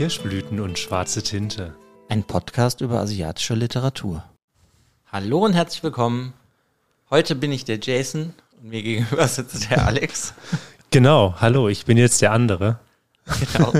[0.00, 1.74] Kirschblüten und schwarze Tinte.
[2.08, 4.24] Ein Podcast über asiatische Literatur.
[5.12, 6.32] Hallo und herzlich willkommen.
[7.10, 8.32] Heute bin ich der Jason
[8.62, 10.32] und mir gegenüber sitzt der Alex.
[10.90, 12.78] Genau, hallo, ich bin jetzt der andere.
[13.52, 13.74] Genau.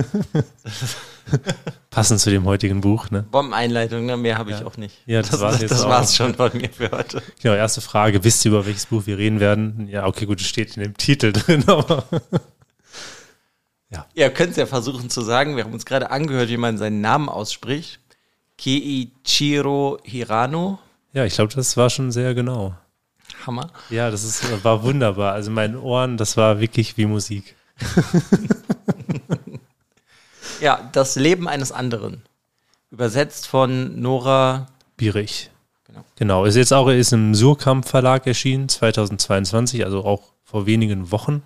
[1.88, 3.22] Passend zu dem heutigen Buch, ne?
[3.22, 4.18] Bombeneinleitung, ne?
[4.18, 4.66] mehr habe ich Ja.
[4.66, 4.98] auch nicht.
[5.06, 7.22] Ja, das das, war's das, jetzt das war's schon von mir für heute.
[7.40, 8.22] Genau, erste Frage.
[8.24, 9.88] Wisst ihr, über welches Buch wir reden werden?
[9.88, 12.04] Ja, okay, gut, es steht in dem Titel drin, aber.
[14.14, 15.56] Ihr könnt es ja versuchen zu sagen.
[15.56, 18.00] Wir haben uns gerade angehört, wie man seinen Namen ausspricht.
[18.56, 20.78] Keiichiro Hirano.
[21.12, 22.74] Ja, ich glaube, das war schon sehr genau.
[23.46, 23.70] Hammer.
[23.88, 25.32] Ja, das ist, war wunderbar.
[25.32, 27.56] Also in meinen Ohren, das war wirklich wie Musik.
[30.60, 32.22] Ja, das Leben eines anderen.
[32.90, 34.66] Übersetzt von Nora.
[34.96, 35.50] Bierig.
[35.86, 36.04] Genau.
[36.16, 41.42] Genau, ist jetzt auch ist im Surkamp Verlag erschienen, 2022, also auch vor wenigen Wochen.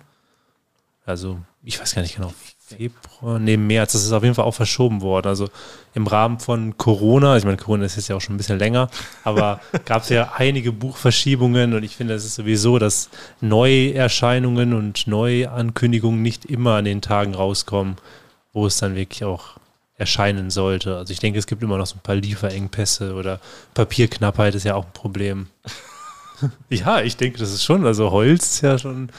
[1.05, 4.53] Also, ich weiß gar nicht genau, Februar, nee, März, das ist auf jeden Fall auch
[4.53, 5.27] verschoben worden.
[5.27, 5.49] Also
[5.93, 8.89] im Rahmen von Corona, ich meine, Corona ist jetzt ja auch schon ein bisschen länger,
[9.23, 13.09] aber gab es ja einige Buchverschiebungen und ich finde, es ist sowieso, dass
[13.41, 17.97] Neuerscheinungen und Neuankündigungen nicht immer an den Tagen rauskommen,
[18.53, 19.57] wo es dann wirklich auch
[19.97, 20.97] erscheinen sollte.
[20.97, 23.39] Also ich denke, es gibt immer noch so ein paar Lieferengpässe oder
[23.73, 25.47] Papierknappheit ist ja auch ein Problem.
[26.69, 29.09] ja, ich denke, das ist schon, also Holz ist ja schon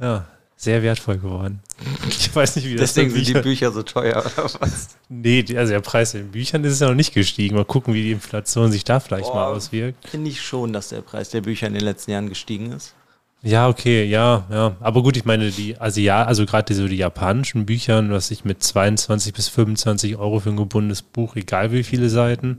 [0.00, 0.26] ja,
[0.64, 1.60] sehr wertvoll geworden.
[2.08, 4.88] Ich weiß nicht, wie das Deswegen sind die Bücher so teuer oder was?
[5.08, 7.56] Nee, also der Preis in den Büchern ist ja noch nicht gestiegen.
[7.56, 9.56] Mal gucken, wie die Inflation sich da vielleicht mal Boah.
[9.56, 10.08] auswirkt.
[10.08, 12.94] Finde ich schon, dass der Preis der Bücher in den letzten Jahren gestiegen ist.
[13.42, 14.76] Ja, okay, ja, ja.
[14.80, 18.62] Aber gut, ich meine, die Asia, also gerade so die japanischen Büchern, was ich mit
[18.62, 22.58] 22 bis 25 Euro für ein gebundenes Buch, egal wie viele Seiten.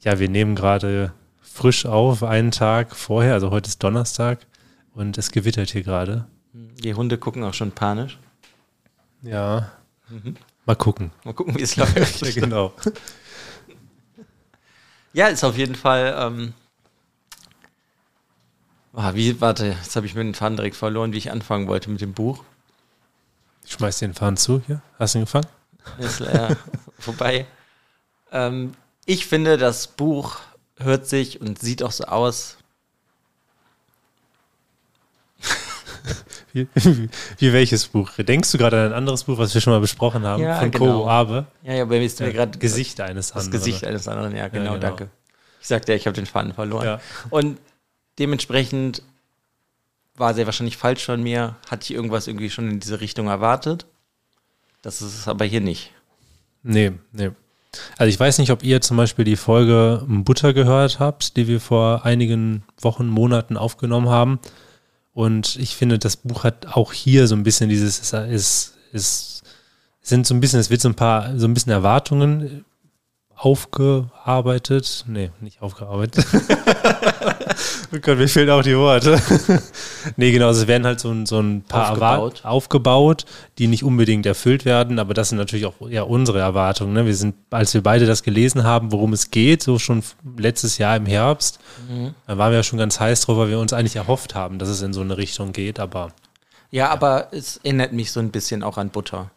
[0.00, 4.46] Ja, wir nehmen gerade frisch auf, einen Tag vorher, also heute ist Donnerstag
[4.94, 6.26] und es gewittert hier gerade.
[6.52, 8.18] Die Hunde gucken auch schon panisch.
[9.22, 9.70] Ja.
[10.66, 11.12] Mal gucken.
[11.24, 12.22] Mal gucken, wie es läuft.
[12.22, 12.72] Ja, genau.
[15.12, 16.14] Ja, ist auf jeden Fall.
[16.18, 16.54] Ähm,
[18.92, 21.90] ah, wie, warte, jetzt habe ich mir den Faden direkt verloren, wie ich anfangen wollte
[21.90, 22.44] mit dem Buch.
[23.64, 24.82] Ich schmeiß den Faden zu hier.
[24.98, 25.46] Hast du ihn gefangen?
[25.98, 26.56] Ist leider
[26.98, 27.46] vorbei.
[28.32, 28.72] Ähm,
[29.06, 30.38] ich finde, das Buch
[30.76, 32.56] hört sich und sieht auch so aus.
[36.52, 36.66] Wie,
[37.38, 38.10] wie welches Buch?
[38.18, 40.42] Denkst du gerade an ein anderes Buch, was wir schon mal besprochen haben?
[40.42, 41.02] Ja, von genau.
[41.02, 41.46] Ko Abe?
[41.62, 43.52] Ja, ja, bei mir ist mir gerade Gesicht eines das anderen.
[43.52, 44.36] Gesicht eines anderen.
[44.36, 44.78] Ja, genau, genau.
[44.78, 45.10] danke.
[45.60, 46.84] Ich sagte ja, ich habe den Faden verloren.
[46.84, 47.00] Ja.
[47.28, 47.58] Und
[48.18, 49.02] dementsprechend
[50.16, 51.56] war sehr wahrscheinlich falsch von mir.
[51.70, 53.86] Hatte ich irgendwas irgendwie schon in diese Richtung erwartet.
[54.82, 55.92] Das ist es aber hier nicht.
[56.62, 57.30] Nee, nee.
[57.96, 61.60] Also ich weiß nicht, ob ihr zum Beispiel die Folge Butter gehört habt, die wir
[61.60, 64.40] vor einigen Wochen, Monaten aufgenommen haben.
[65.20, 69.42] Und ich finde, das Buch hat auch hier so ein bisschen dieses, es es
[70.00, 72.64] sind so ein bisschen, es wird so ein paar, so ein bisschen Erwartungen
[73.40, 75.04] aufgearbeitet.
[75.08, 76.26] Nee, nicht aufgearbeitet.
[77.92, 79.18] oh Gott, mir fehlen auch die Worte.
[80.16, 82.44] nee, genau, es werden halt so ein, so ein paar Aufgebaut.
[82.44, 83.24] Aufgebaut,
[83.56, 86.92] die nicht unbedingt erfüllt werden, aber das sind natürlich auch ja unsere Erwartungen.
[86.92, 87.06] Ne?
[87.06, 90.02] Wir sind, als wir beide das gelesen haben, worum es geht, so schon
[90.36, 91.60] letztes Jahr im Herbst,
[92.26, 94.68] da waren wir ja schon ganz heiß drauf, weil wir uns eigentlich erhofft haben, dass
[94.68, 96.12] es in so eine Richtung geht, aber
[96.70, 99.30] Ja, aber es erinnert mich so ein bisschen auch an Butter.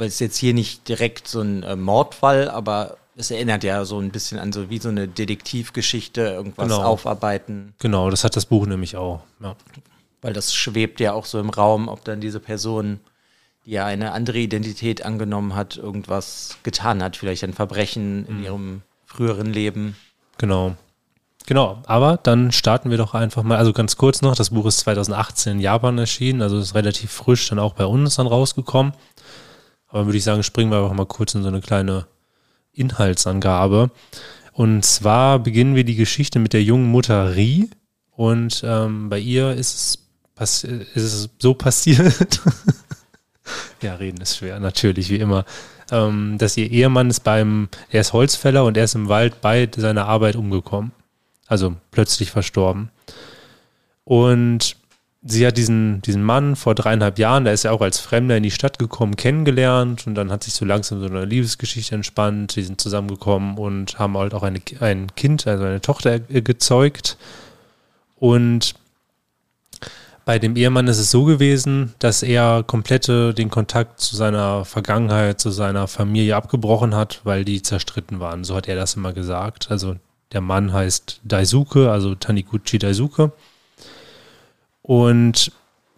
[0.00, 3.98] Weil es jetzt hier nicht direkt so ein äh, Mordfall, aber es erinnert ja so
[3.98, 6.82] ein bisschen an so wie so eine Detektivgeschichte, irgendwas Genau.
[6.82, 7.74] aufarbeiten.
[7.78, 9.20] genau, das hat das Buch nämlich auch.
[9.40, 9.56] Ja.
[10.22, 13.00] Weil das schwebt ja auch so im Raum, ob dann diese Person,
[13.66, 18.26] die ja eine andere Identität angenommen hat, irgendwas getan hat, vielleicht ein Verbrechen Mhm.
[18.28, 19.96] in ihrem früheren Leben.
[20.38, 20.76] Genau.
[21.46, 24.78] Genau, aber dann starten wir doch einfach mal, also ganz kurz noch, das Buch ist
[24.80, 28.92] 2018 in Japan erschienen, also ist relativ frisch dann auch bei uns dann rausgekommen.
[29.90, 32.06] Aber würde ich sagen, springen wir einfach mal kurz in so eine kleine
[32.72, 33.90] Inhaltsangabe.
[34.52, 37.70] Und zwar beginnen wir die Geschichte mit der jungen Mutter Ri
[38.12, 40.02] und ähm, bei ihr ist
[40.36, 42.40] es, ist es so passiert,
[43.80, 45.44] ja, reden ist schwer, natürlich, wie immer,
[45.90, 49.68] ähm, dass ihr Ehemann ist beim, er ist Holzfäller und er ist im Wald bei
[49.74, 50.92] seiner Arbeit umgekommen.
[51.46, 52.90] Also plötzlich verstorben.
[54.04, 54.76] Und
[55.22, 58.42] sie hat diesen, diesen Mann vor dreieinhalb Jahren, da ist er auch als Fremder in
[58.42, 62.56] die Stadt gekommen, kennengelernt und dann hat sich so langsam so eine Liebesgeschichte entspannt.
[62.56, 67.18] Die sind zusammengekommen und haben halt auch eine, ein Kind, also eine Tochter äh, gezeugt.
[68.16, 68.74] Und
[70.24, 75.40] bei dem Ehemann ist es so gewesen, dass er komplette den Kontakt zu seiner Vergangenheit,
[75.40, 78.44] zu seiner Familie abgebrochen hat, weil die zerstritten waren.
[78.44, 79.70] So hat er das immer gesagt.
[79.70, 79.96] Also
[80.32, 83.32] der Mann heißt Daisuke, also Taniguchi Daisuke.
[84.90, 85.52] Und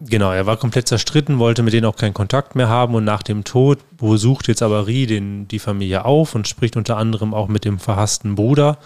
[0.05, 3.23] Genau, er war komplett zerstritten, wollte mit denen auch keinen Kontakt mehr haben und nach
[3.23, 7.47] dem Tod sucht jetzt aber Ri den, die Familie auf und spricht unter anderem auch
[7.47, 8.79] mit dem verhassten Bruder.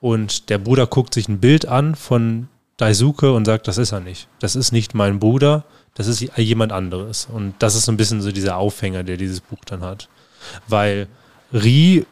[0.00, 4.00] Und der Bruder guckt sich ein Bild an von Daisuke und sagt, das ist er
[4.00, 4.28] nicht.
[4.40, 5.64] Das ist nicht mein Bruder,
[5.94, 7.26] das ist jemand anderes.
[7.32, 10.08] Und das ist so ein bisschen so dieser Aufhänger, der dieses Buch dann hat.
[10.66, 11.08] Weil
[11.52, 12.04] Ri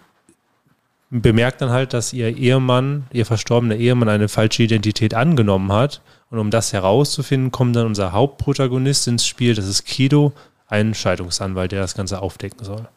[1.10, 6.00] bemerkt dann halt, dass ihr Ehemann, ihr verstorbener Ehemann eine falsche Identität angenommen hat.
[6.30, 10.32] Und um das herauszufinden, kommt dann unser Hauptprotagonist ins Spiel, das ist Kido,
[10.66, 12.88] ein Scheidungsanwalt, der das Ganze aufdecken soll.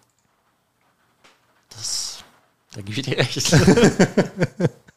[1.70, 2.24] Das,
[2.74, 3.56] da gebe ich dir recht.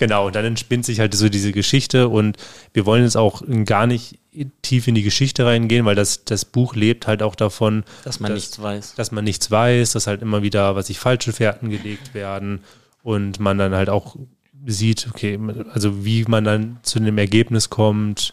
[0.00, 2.38] genau, und dann entspinnt sich halt so diese Geschichte und
[2.72, 4.18] wir wollen jetzt auch gar nicht
[4.62, 8.30] tief in die Geschichte reingehen, weil das, das Buch lebt halt auch davon, dass man
[8.32, 8.94] dass, nichts weiß.
[8.94, 12.60] Dass man nichts weiß, dass halt immer wieder, was ich falsche Fährten gelegt werden
[13.02, 14.16] und man dann halt auch
[14.64, 15.38] sieht, okay,
[15.74, 18.32] also wie man dann zu dem Ergebnis kommt,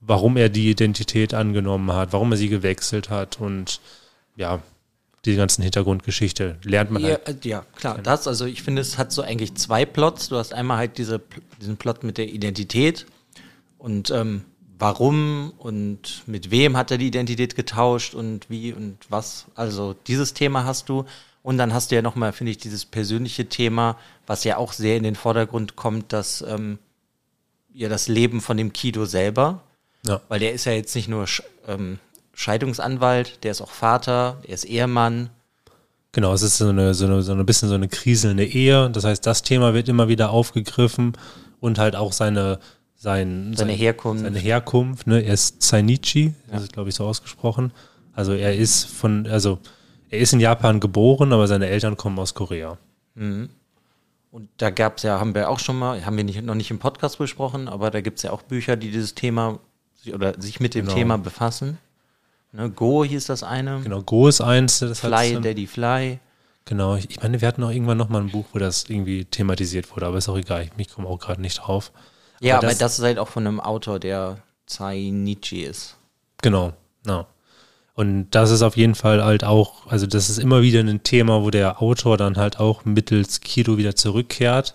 [0.00, 3.80] warum er die Identität angenommen hat, warum er sie gewechselt hat und
[4.34, 4.62] ja,
[5.24, 7.44] die ganzen Hintergrundgeschichte lernt man ja, halt.
[7.44, 10.28] Ja, klar, das, also ich finde, es hat so eigentlich zwei Plots.
[10.28, 11.20] Du hast einmal halt diese,
[11.60, 13.06] diesen Plot mit der Identität
[13.78, 14.44] und ähm,
[14.78, 19.46] warum und mit wem hat er die Identität getauscht und wie und was.
[19.54, 21.04] Also dieses Thema hast du.
[21.44, 23.98] Und dann hast du ja nochmal, finde ich, dieses persönliche Thema,
[24.28, 26.78] was ja auch sehr in den Vordergrund kommt, dass ähm,
[27.74, 29.62] ja das Leben von dem Kido selber,
[30.06, 30.20] ja.
[30.28, 31.26] weil der ist ja jetzt nicht nur
[31.66, 31.98] ähm,
[32.34, 35.30] Scheidungsanwalt, der ist auch Vater, er ist Ehemann.
[36.12, 38.90] Genau, es ist so eine, so eine, so ein bisschen so eine kriselnde Ehe.
[38.90, 41.16] Das heißt, das Thema wird immer wieder aufgegriffen
[41.60, 42.58] und halt auch seine,
[42.96, 44.24] sein, seine sein, Herkunft.
[44.24, 45.20] Seine Herkunft, ne?
[45.22, 46.32] Er ist Zainichi, ja.
[46.52, 47.72] das ist, glaube ich, so ausgesprochen.
[48.12, 49.58] Also er ist von, also
[50.10, 52.76] er ist in Japan geboren, aber seine Eltern kommen aus Korea.
[53.14, 53.48] Mhm.
[54.30, 56.70] Und da gab es ja, haben wir auch schon mal, haben wir nicht, noch nicht
[56.70, 59.58] im Podcast besprochen, aber da gibt es ja auch Bücher, die dieses Thema
[60.12, 60.96] oder sich mit dem genau.
[60.96, 61.78] Thema befassen.
[62.52, 63.80] Ne, Go hieß das eine.
[63.82, 64.80] Genau, Go ist eins.
[64.80, 66.20] Das Fly, Daddy Fly.
[66.64, 69.24] Genau, ich, ich meine, wir hatten auch irgendwann noch mal ein Buch, wo das irgendwie
[69.24, 71.90] thematisiert wurde, aber ist auch egal, ich, ich komme auch gerade nicht drauf.
[72.40, 75.96] Ja, aber das, aber das ist halt auch von einem Autor, der Zainichi ist.
[76.40, 76.72] Genau,
[77.02, 77.26] genau.
[77.94, 81.42] Und das ist auf jeden Fall halt auch, also das ist immer wieder ein Thema,
[81.42, 84.74] wo der Autor dann halt auch mittels Kido wieder zurückkehrt.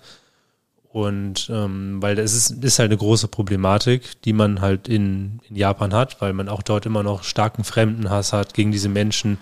[0.90, 5.56] Und ähm, weil das ist, ist halt eine große Problematik, die man halt in, in
[5.56, 9.38] Japan hat, weil man auch dort immer noch starken Fremdenhass hat gegen diese Menschen.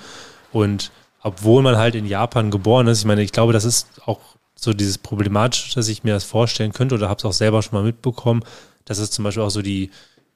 [0.53, 0.91] Und
[1.23, 4.21] obwohl man halt in Japan geboren ist, ich meine, ich glaube, das ist auch
[4.57, 7.79] so dieses Problematische, dass ich mir das vorstellen könnte oder habe es auch selber schon
[7.79, 8.43] mal mitbekommen,
[8.85, 9.91] dass es zum Beispiel auch so die,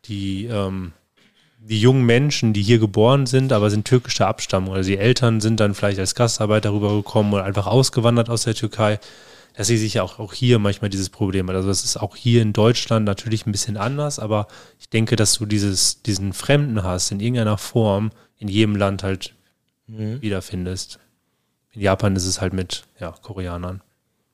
[0.04, 0.92] die ähm,
[1.62, 5.60] die jungen Menschen, die hier geboren sind, aber sind türkischer Abstammung, oder die Eltern sind
[5.60, 8.98] dann vielleicht als Gastarbeiter rübergekommen oder einfach ausgewandert aus der Türkei,
[9.60, 11.54] dass sie sich ja auch, auch hier manchmal dieses Problem hat.
[11.54, 14.46] Also das ist auch hier in Deutschland natürlich ein bisschen anders, aber
[14.78, 19.34] ich denke, dass du dieses, diesen Fremdenhass in irgendeiner Form in jedem Land halt
[19.86, 20.22] mhm.
[20.22, 20.98] wiederfindest.
[21.72, 23.82] In Japan ist es halt mit ja, Koreanern.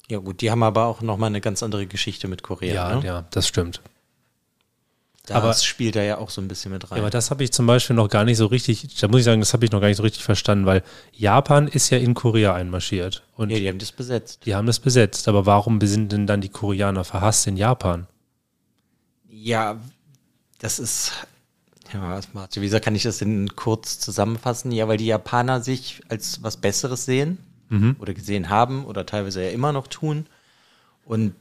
[0.08, 2.72] Ja gut, die haben aber auch nochmal eine ganz andere Geschichte mit Korea.
[2.72, 3.04] Ja, ne?
[3.04, 3.80] ja, das stimmt.
[5.26, 6.98] Das aber, spielt da ja auch so ein bisschen mit rein.
[6.98, 9.24] Ja, aber das habe ich zum Beispiel noch gar nicht so richtig, da muss ich
[9.24, 12.14] sagen, das habe ich noch gar nicht so richtig verstanden, weil Japan ist ja in
[12.14, 13.24] Korea einmarschiert.
[13.34, 14.46] Und ja, die haben das besetzt.
[14.46, 18.06] Die haben das besetzt, aber warum sind denn dann die Koreaner verhasst in Japan?
[19.28, 19.80] Ja,
[20.60, 21.12] das ist,
[21.92, 24.70] ja, warte, wieso kann ich das denn kurz zusammenfassen?
[24.70, 27.96] Ja, weil die Japaner sich als was Besseres sehen mhm.
[27.98, 30.26] oder gesehen haben oder teilweise ja immer noch tun.
[31.04, 31.34] Und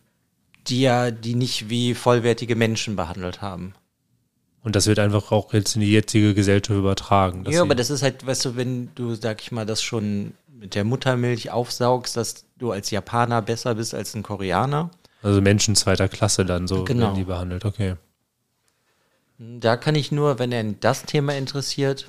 [0.68, 3.74] die ja die nicht wie vollwertige Menschen behandelt haben.
[4.64, 7.46] Und das wird einfach auch jetzt in die jetzige Gesellschaft übertragen.
[7.48, 10.74] Ja, aber das ist halt, weißt du, wenn du, sag ich mal, das schon mit
[10.74, 14.90] der Muttermilch aufsaugst, dass du als Japaner besser bist als ein Koreaner.
[15.22, 17.08] Also Menschen zweiter Klasse dann so genau.
[17.08, 17.96] werden die behandelt, okay.
[19.38, 22.08] Da kann ich nur, wenn er das Thema interessiert,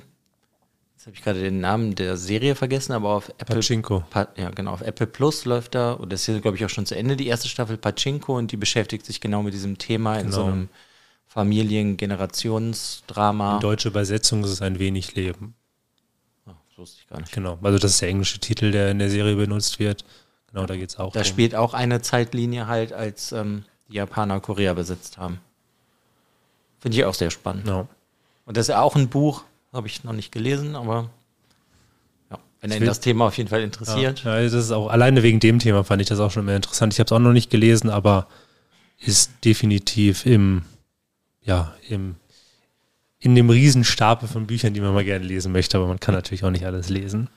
[1.07, 3.55] habe ich gerade den Namen der Serie vergessen, aber auf Apple.
[3.55, 4.03] Pachinko.
[4.09, 6.85] Pa ja, genau, auf Apple Plus läuft da, und das ist glaube ich, auch schon
[6.85, 10.25] zu Ende, die erste Staffel Pachinko, und die beschäftigt sich genau mit diesem Thema genau.
[10.25, 10.67] in so einem
[11.27, 13.55] Familien-Generationsdrama.
[13.55, 15.55] In deutsche Übersetzung ist es ein wenig Leben.
[16.45, 17.31] Oh, das wusste ich gar nicht.
[17.31, 20.03] Genau, also das ist der englische Titel, der in der Serie benutzt wird.
[20.51, 21.13] Genau, da geht es auch.
[21.13, 21.25] Da um.
[21.25, 25.39] spielt auch eine Zeitlinie halt, als ähm, die Japaner Korea besetzt haben.
[26.79, 27.65] Finde ich auch sehr spannend.
[27.65, 27.87] No.
[28.45, 31.09] Und das ist ja auch ein Buch, habe ich noch nicht gelesen, aber
[32.31, 34.23] ja, wenn er das Thema auf jeden Fall interessiert.
[34.23, 36.93] Ja, das ist auch, alleine wegen dem Thema fand ich das auch schon mehr interessant.
[36.93, 38.27] Ich habe es auch noch nicht gelesen, aber
[38.99, 40.63] ist definitiv im,
[41.41, 42.15] ja, im,
[43.19, 46.43] in dem Riesenstapel von Büchern, die man mal gerne lesen möchte, aber man kann natürlich
[46.43, 47.29] auch nicht alles lesen.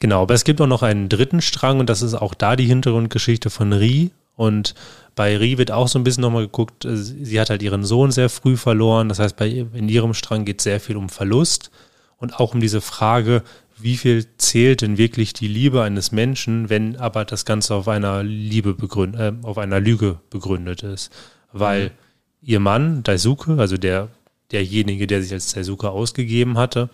[0.00, 2.66] Genau, aber es gibt auch noch einen dritten Strang und das ist auch da die
[2.66, 4.74] Hintergrundgeschichte von Ri Und
[5.14, 8.10] bei Ri wird auch so ein bisschen nochmal geguckt, äh, sie hat halt ihren Sohn
[8.10, 9.08] sehr früh verloren.
[9.08, 11.70] Das heißt, bei, in ihrem Strang geht es sehr viel um Verlust
[12.18, 13.42] und auch um diese Frage,
[13.78, 18.22] wie viel zählt denn wirklich die Liebe eines Menschen, wenn aber das Ganze auf einer
[18.22, 21.12] Liebe begründet, äh, auf einer Lüge begründet ist.
[21.52, 21.90] Weil mhm.
[22.42, 24.08] ihr Mann, Daisuke, also der,
[24.52, 26.88] derjenige, der sich als Daisuke ausgegeben hatte,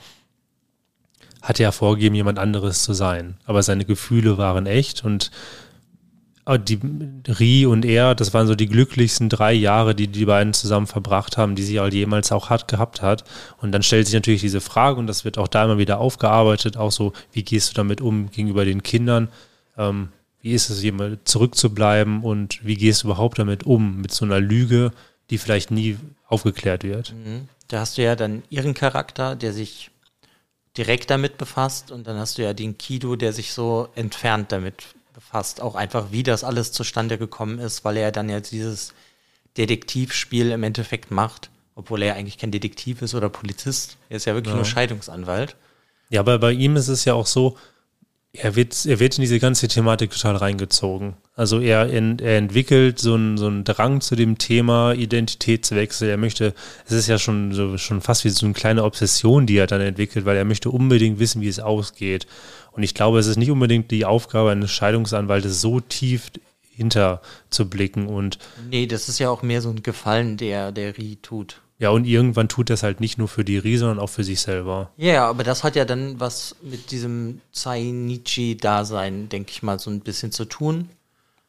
[1.43, 3.37] hatte ja vorgegeben, jemand anderes zu sein.
[3.45, 5.31] Aber seine Gefühle waren echt und
[6.59, 6.81] die
[7.29, 11.37] Ri und er, das waren so die glücklichsten drei Jahre, die die beiden zusammen verbracht
[11.37, 13.25] haben, die sie halt jemals auch hat, gehabt hat.
[13.59, 16.77] Und dann stellt sich natürlich diese Frage, und das wird auch da immer wieder aufgearbeitet,
[16.77, 19.29] auch so, wie gehst du damit um gegenüber den Kindern?
[19.77, 20.09] Ähm,
[20.41, 24.41] wie ist es, jemand zurückzubleiben und wie gehst du überhaupt damit um, mit so einer
[24.41, 24.93] Lüge,
[25.29, 27.13] die vielleicht nie aufgeklärt wird?
[27.13, 27.49] Mhm.
[27.69, 29.91] Da hast du ja dann ihren Charakter, der sich
[30.77, 34.95] direkt damit befasst und dann hast du ja den Kido, der sich so entfernt damit
[35.21, 35.61] befasst.
[35.61, 38.95] Auch einfach, wie das alles zustande gekommen ist, weil er dann ja dieses
[39.57, 43.99] Detektivspiel im Endeffekt macht, obwohl er eigentlich kein Detektiv ist oder Polizist.
[44.09, 44.57] Er ist ja wirklich ja.
[44.57, 45.57] nur Scheidungsanwalt.
[46.09, 47.57] Ja, aber bei ihm ist es ja auch so,
[48.33, 51.17] er wird, er wird in diese ganze Thematik total reingezogen.
[51.35, 56.09] Also er, er entwickelt so einen, so einen Drang zu dem Thema Identitätswechsel.
[56.09, 56.55] Er möchte,
[56.87, 59.81] es ist ja schon so schon fast wie so eine kleine Obsession, die er dann
[59.81, 62.27] entwickelt, weil er möchte unbedingt wissen, wie es ausgeht.
[62.73, 66.31] Und ich glaube, es ist nicht unbedingt die Aufgabe eines Scheidungsanwaltes, so tief
[66.71, 68.39] hinter zu blicken und.
[68.71, 71.61] Nee, das ist ja auch mehr so ein Gefallen, der der Rie tut.
[71.79, 74.41] Ja, und irgendwann tut das halt nicht nur für die Rie, sondern auch für sich
[74.41, 74.91] selber.
[74.99, 80.01] Ja, aber das hat ja dann was mit diesem Zainichi-Dasein, denke ich mal, so ein
[80.01, 80.91] bisschen zu tun.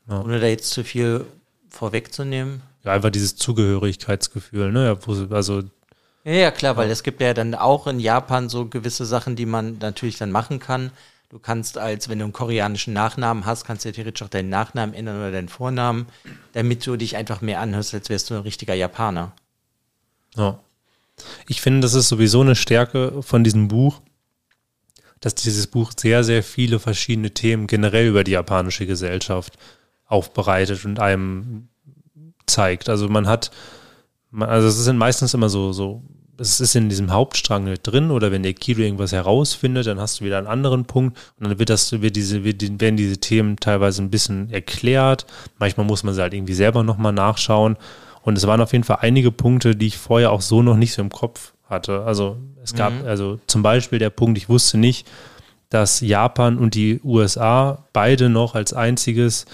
[0.09, 0.21] Ja.
[0.21, 1.25] Ohne da jetzt zu viel
[1.69, 2.61] vorwegzunehmen.
[2.85, 4.97] Ja, einfach dieses Zugehörigkeitsgefühl, ne?
[5.31, 5.63] Also
[6.23, 9.45] ja, ja, klar, weil es gibt ja dann auch in Japan so gewisse Sachen, die
[9.45, 10.91] man natürlich dann machen kann.
[11.29, 14.49] Du kannst als, wenn du einen koreanischen Nachnamen hast, kannst du ja theoretisch auch deinen
[14.49, 16.07] Nachnamen ändern oder deinen Vornamen,
[16.51, 19.31] damit du dich einfach mehr anhörst, als wärst du ein richtiger Japaner.
[20.35, 20.59] Ja.
[21.47, 24.01] Ich finde, das ist sowieso eine Stärke von diesem Buch,
[25.21, 29.57] dass dieses Buch sehr, sehr viele verschiedene Themen generell über die japanische Gesellschaft
[30.07, 31.69] aufbereitet und einem
[32.45, 32.89] zeigt.
[32.89, 33.51] Also man hat,
[34.37, 36.01] also es sind meistens immer so, so
[36.41, 40.19] es ist in diesem Hauptstrang nicht drin oder wenn der Kilo irgendwas herausfindet, dann hast
[40.19, 43.57] du wieder einen anderen Punkt und dann wird das, wird diese, wird, werden diese Themen
[43.57, 45.27] teilweise ein bisschen erklärt.
[45.59, 47.77] Manchmal muss man sie halt irgendwie selber nochmal nachschauen.
[48.23, 50.93] Und es waren auf jeden Fall einige Punkte, die ich vorher auch so noch nicht
[50.93, 52.03] so im Kopf hatte.
[52.03, 53.07] Also es gab, mhm.
[53.07, 55.07] also zum Beispiel der Punkt, ich wusste nicht,
[55.69, 59.45] dass Japan und die USA beide noch als einziges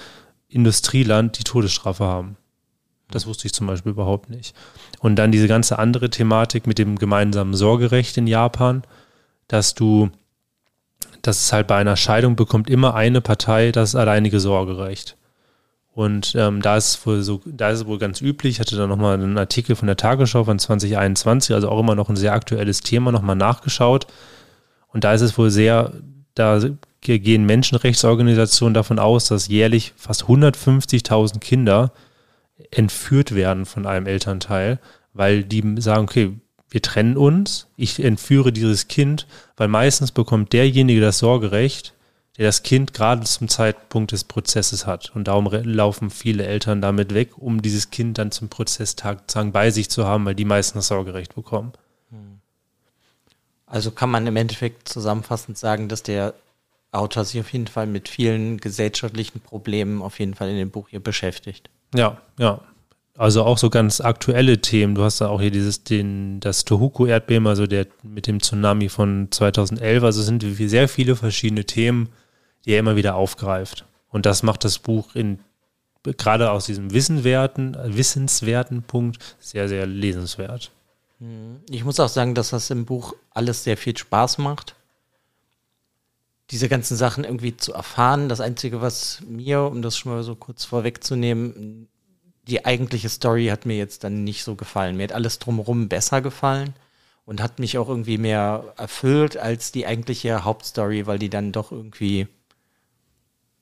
[0.50, 2.38] Industrieland die Todesstrafe haben.
[3.10, 4.56] Das wusste ich zum Beispiel überhaupt nicht.
[5.00, 8.84] Und dann diese ganze andere Thematik mit dem gemeinsamen Sorgerecht in Japan,
[9.48, 10.10] dass du,
[11.22, 15.16] dass es halt bei einer Scheidung bekommt immer eine Partei das alleinige Sorgerecht.
[15.98, 18.56] Und ähm, da ist wohl so, da ist es wohl ganz üblich.
[18.56, 22.10] Ich hatte da nochmal einen Artikel von der Tagesschau von 2021, also auch immer noch
[22.10, 24.06] ein sehr aktuelles Thema, nochmal nachgeschaut.
[24.90, 25.94] Und da ist es wohl sehr,
[26.36, 26.60] da
[27.02, 31.92] gehen Menschenrechtsorganisationen davon aus, dass jährlich fast 150.000 Kinder
[32.72, 34.80] entführt werden von einem Elternteil,
[35.14, 36.34] weil die sagen, okay,
[36.70, 41.94] wir trennen uns, ich entführe dieses Kind, weil meistens bekommt derjenige das Sorgerecht,
[42.38, 45.16] der das Kind gerade zum Zeitpunkt des Prozesses hat.
[45.16, 49.72] Und darum laufen viele Eltern damit weg, um dieses Kind dann zum Prozesstag sozusagen bei
[49.72, 51.74] sich zu haben, weil die meisten das Sorgerecht bekommen.
[53.66, 56.34] Also kann man im Endeffekt zusammenfassend sagen, dass der
[56.92, 60.90] Autor sich auf jeden Fall mit vielen gesellschaftlichen Problemen auf jeden Fall in dem Buch
[60.90, 61.70] hier beschäftigt.
[61.96, 62.62] Ja, ja.
[63.17, 64.94] Also auch so ganz aktuelle Themen.
[64.94, 69.29] Du hast da auch hier dieses, den, das Tohoku-Erdbeben, also der mit dem Tsunami von
[69.32, 70.03] 2011.
[70.03, 72.10] Also es sind sehr viele verschiedene Themen,
[72.63, 73.86] die er immer wieder aufgreift.
[74.10, 75.39] Und das macht das Buch in,
[76.03, 80.72] gerade aus diesem Wissenwerten, wissenswerten Punkt sehr, sehr lesenswert.
[81.20, 81.62] Hm.
[81.72, 84.77] Ich muss auch sagen, dass das im Buch alles sehr viel Spaß macht
[86.51, 88.30] diese ganzen Sachen irgendwie zu erfahren.
[88.30, 91.88] Das Einzige, was mir, um das schon mal so kurz vorwegzunehmen,
[92.48, 94.96] die eigentliche Story hat mir jetzt dann nicht so gefallen.
[94.96, 96.74] Mir hat alles drumherum besser gefallen
[97.25, 101.74] und hat mich auch irgendwie mehr erfüllt als die eigentliche Hauptstory, weil die dann doch
[101.74, 102.27] irgendwie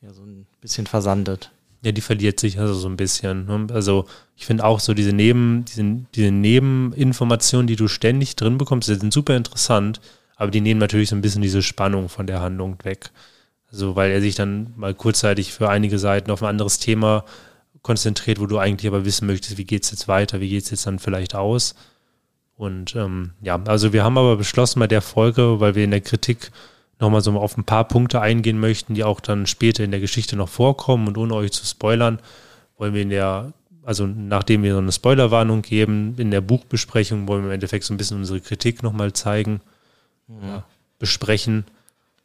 [0.01, 1.51] ja so ein bisschen versandet.
[1.81, 3.45] Ja, die verliert sich also so ein bisschen.
[3.45, 3.67] Ne?
[3.73, 8.87] Also ich finde auch so diese Neben, diese, diese Nebeninformationen, die du ständig drin bekommst,
[8.87, 9.99] die sind super interessant
[10.35, 13.11] aber die nehmen natürlich so ein bisschen diese Spannung von der Handlung weg.
[13.71, 17.25] Also, weil er sich dann mal kurzzeitig für einige Seiten auf ein anderes Thema
[17.81, 20.71] konzentriert, wo du eigentlich aber wissen möchtest, wie geht es jetzt weiter, wie geht es
[20.71, 21.75] jetzt dann vielleicht aus.
[22.57, 26.01] Und ähm, ja, also wir haben aber beschlossen bei der Folge, weil wir in der
[26.01, 26.51] Kritik
[26.99, 30.35] nochmal so auf ein paar Punkte eingehen möchten, die auch dann später in der Geschichte
[30.35, 32.19] noch vorkommen und ohne euch zu spoilern,
[32.77, 37.43] wollen wir in der, also nachdem wir so eine Spoilerwarnung geben, in der Buchbesprechung wollen
[37.43, 39.61] wir im Endeffekt so ein bisschen unsere Kritik nochmal zeigen,
[40.27, 40.63] ja.
[40.99, 41.65] besprechen.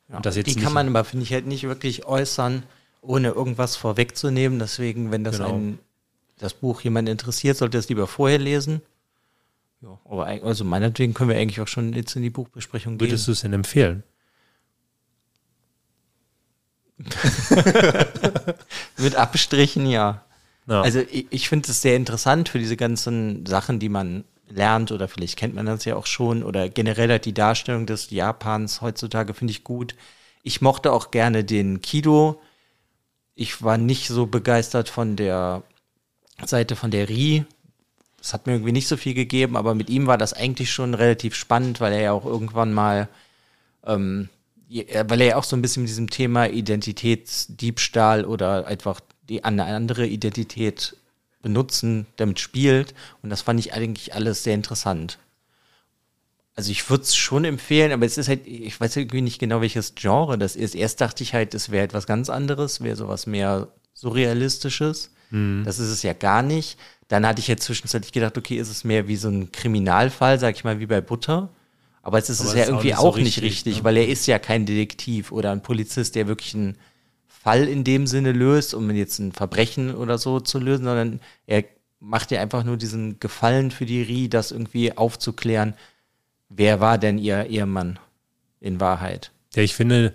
[0.08, 2.64] Ja, das jetzt die kann man aber, finde ich, halt nicht wirklich äußern,
[3.00, 4.58] ohne irgendwas vorwegzunehmen.
[4.58, 5.54] Deswegen, wenn das genau.
[5.54, 5.78] ein,
[6.38, 8.82] das Buch jemand interessiert, sollte es lieber vorher lesen.
[9.82, 13.08] Ja, aber also meinetwegen können wir eigentlich auch schon jetzt in die Buchbesprechung gehen.
[13.08, 14.02] Würdest du es denn empfehlen?
[18.98, 20.22] Mit Abstrichen, ja.
[20.66, 20.82] ja.
[20.82, 25.08] Also ich, ich finde es sehr interessant für diese ganzen Sachen, die man lernt oder
[25.08, 29.34] vielleicht kennt man das ja auch schon oder generell halt die Darstellung des Japans heutzutage
[29.34, 29.94] finde ich gut.
[30.42, 32.40] Ich mochte auch gerne den Kido.
[33.34, 35.62] Ich war nicht so begeistert von der
[36.44, 37.44] Seite von der Ri.
[38.18, 40.94] Das hat mir irgendwie nicht so viel gegeben, aber mit ihm war das eigentlich schon
[40.94, 43.08] relativ spannend, weil er ja auch irgendwann mal,
[43.86, 44.28] ähm,
[44.68, 49.64] weil er ja auch so ein bisschen mit diesem Thema Identitätsdiebstahl oder einfach die eine
[49.64, 50.96] andere Identität
[51.42, 52.94] benutzen, damit spielt.
[53.22, 55.18] Und das fand ich eigentlich alles sehr interessant.
[56.54, 59.60] Also ich würde es schon empfehlen, aber es ist halt, ich weiß irgendwie nicht genau,
[59.60, 60.74] welches Genre das ist.
[60.74, 65.12] Erst dachte ich halt, es wäre etwas ganz anderes, wäre sowas mehr surrealistisches.
[65.30, 65.62] Mhm.
[65.64, 66.78] Das ist es ja gar nicht.
[67.08, 70.54] Dann hatte ich jetzt zwischenzeitlich gedacht, okay, ist es mehr wie so ein Kriminalfall, sag
[70.54, 71.50] ich mal, wie bei Butter.
[72.02, 73.84] Aber es ist aber es ja irgendwie auch nicht, auch nicht richtig, ne?
[73.84, 76.76] weil er ist ja kein Detektiv oder ein Polizist, der wirklich ein
[77.42, 81.64] Fall in dem Sinne löst, um jetzt ein Verbrechen oder so zu lösen, sondern er
[81.98, 85.74] macht ja einfach nur diesen Gefallen für die Rie, das irgendwie aufzuklären,
[86.50, 87.98] wer war denn ihr Ehemann
[88.60, 89.30] in Wahrheit.
[89.54, 90.12] Ja, ich finde,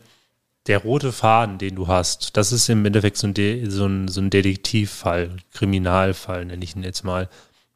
[0.68, 4.08] der rote Faden, den du hast, das ist im Endeffekt so ein, De so ein,
[4.08, 7.28] so ein Detektivfall, Kriminalfall, nenne ich ihn jetzt mal.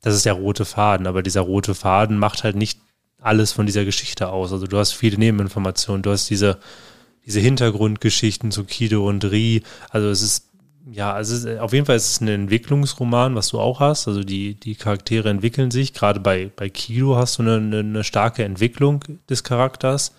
[0.02, 2.80] Das ist der rote Faden, aber dieser rote Faden macht halt nicht
[3.20, 4.54] alles von dieser Geschichte aus.
[4.54, 6.60] Also du hast viele Nebeninformationen, du hast diese
[7.30, 9.62] diese Hintergrundgeschichten zu Kido und Ri.
[9.92, 10.50] Also es ist,
[10.92, 14.08] ja, also auf jeden Fall ist es ein Entwicklungsroman, was du auch hast.
[14.08, 15.94] Also die, die Charaktere entwickeln sich.
[15.94, 20.16] Gerade bei, bei Kido hast du eine, eine, starke Entwicklung des Charakters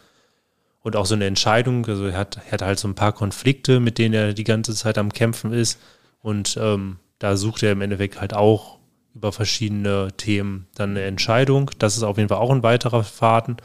[0.82, 1.84] und auch so eine Entscheidung.
[1.86, 4.72] Also er hat, er hat halt so ein paar Konflikte, mit denen er die ganze
[4.76, 5.80] Zeit am Kämpfen ist.
[6.22, 8.78] Und ähm, da sucht er im Endeffekt halt auch
[9.16, 11.72] über verschiedene Themen dann eine Entscheidung.
[11.80, 13.56] Das ist auf jeden Fall auch ein weiterer Faden.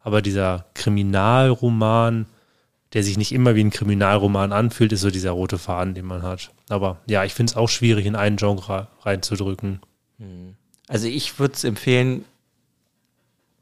[0.00, 2.26] Aber dieser Kriminalroman,
[2.92, 6.22] der sich nicht immer wie ein Kriminalroman anfühlt, ist so dieser rote Faden, den man
[6.22, 6.50] hat.
[6.68, 9.80] Aber ja, ich finde es auch schwierig, in einen Genre reinzudrücken.
[10.18, 10.54] Hm.
[10.88, 12.24] Also ich würde es empfehlen,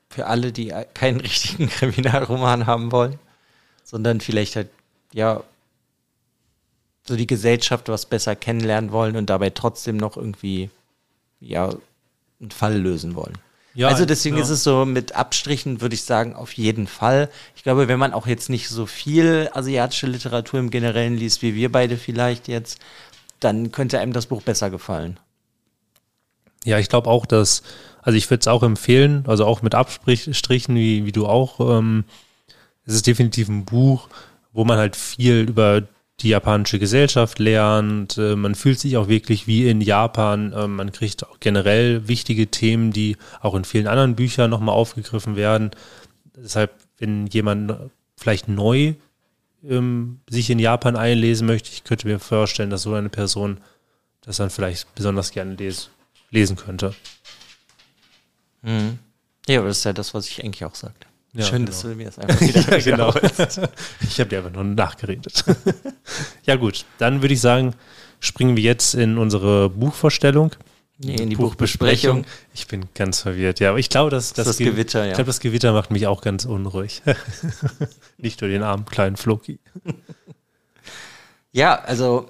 [0.08, 3.18] für alle, die keinen richtigen Kriminalroman haben wollen,
[3.84, 4.70] sondern vielleicht halt,
[5.12, 5.42] ja,
[7.06, 10.70] so die Gesellschaft was besser kennenlernen wollen und dabei trotzdem noch irgendwie,
[11.40, 11.70] ja,
[12.40, 13.38] einen Fall lösen wollen.
[13.74, 14.42] Ja, also deswegen ja.
[14.42, 17.28] ist es so mit Abstrichen, würde ich sagen, auf jeden Fall.
[17.54, 21.54] Ich glaube, wenn man auch jetzt nicht so viel asiatische Literatur im Generellen liest, wie
[21.54, 22.78] wir beide vielleicht jetzt,
[23.40, 25.20] dann könnte einem das Buch besser gefallen.
[26.64, 27.62] Ja, ich glaube auch, dass,
[28.02, 31.78] also ich würde es auch empfehlen, also auch mit Abstrichen, wie, wie du auch.
[31.78, 32.04] Ähm,
[32.84, 34.08] es ist definitiv ein Buch,
[34.52, 35.82] wo man halt viel über
[36.20, 38.18] die japanische Gesellschaft lernt.
[38.18, 40.52] Äh, man fühlt sich auch wirklich wie in Japan.
[40.52, 45.70] Äh, man kriegt generell wichtige Themen, die auch in vielen anderen Büchern nochmal aufgegriffen werden.
[46.36, 47.74] Deshalb, wenn jemand
[48.16, 48.94] vielleicht neu
[49.64, 53.58] ähm, sich in Japan einlesen möchte, ich könnte mir vorstellen, dass so eine Person
[54.22, 55.90] das dann vielleicht besonders gerne les
[56.30, 56.94] lesen könnte.
[58.62, 58.98] Mhm.
[59.48, 61.07] Ja, aber das ist ja das, was ich eigentlich auch sagte.
[61.34, 61.66] Ja, Schön, genau.
[61.66, 63.14] dass du mir das einfach wieder ja, genau.
[64.00, 65.44] Ich habe dir einfach nur nachgeredet.
[66.44, 67.74] ja gut, dann würde ich sagen,
[68.18, 70.52] springen wir jetzt in unsere Buchvorstellung.
[71.00, 72.24] Nee, in die Buchbesprechung.
[72.54, 73.70] Ich bin ganz verwirrt, ja.
[73.70, 75.10] Aber ich glaube, dass das, das, das Gewitter, ja.
[75.10, 77.02] Ich glaube, das Gewitter macht mich auch ganz unruhig.
[78.16, 79.60] Nicht nur den armen kleinen Floki.
[81.52, 82.28] ja, also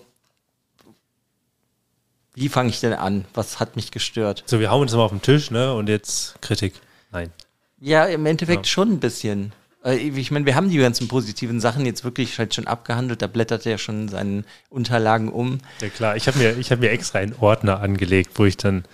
[2.34, 3.24] wie fange ich denn an?
[3.32, 4.44] Was hat mich gestört?
[4.46, 5.72] So, wir hauen uns mal auf den Tisch, ne?
[5.72, 6.74] Und jetzt Kritik.
[7.10, 7.32] Nein.
[7.80, 8.70] Ja, im Endeffekt ja.
[8.70, 9.52] schon ein bisschen.
[9.84, 13.22] Äh, ich meine, wir haben die ganzen positiven Sachen jetzt wirklich halt schon abgehandelt.
[13.22, 15.58] Da blättert er schon seinen Unterlagen um.
[15.80, 18.84] Ja klar, ich habe mir, hab mir extra einen Ordner angelegt, wo ich dann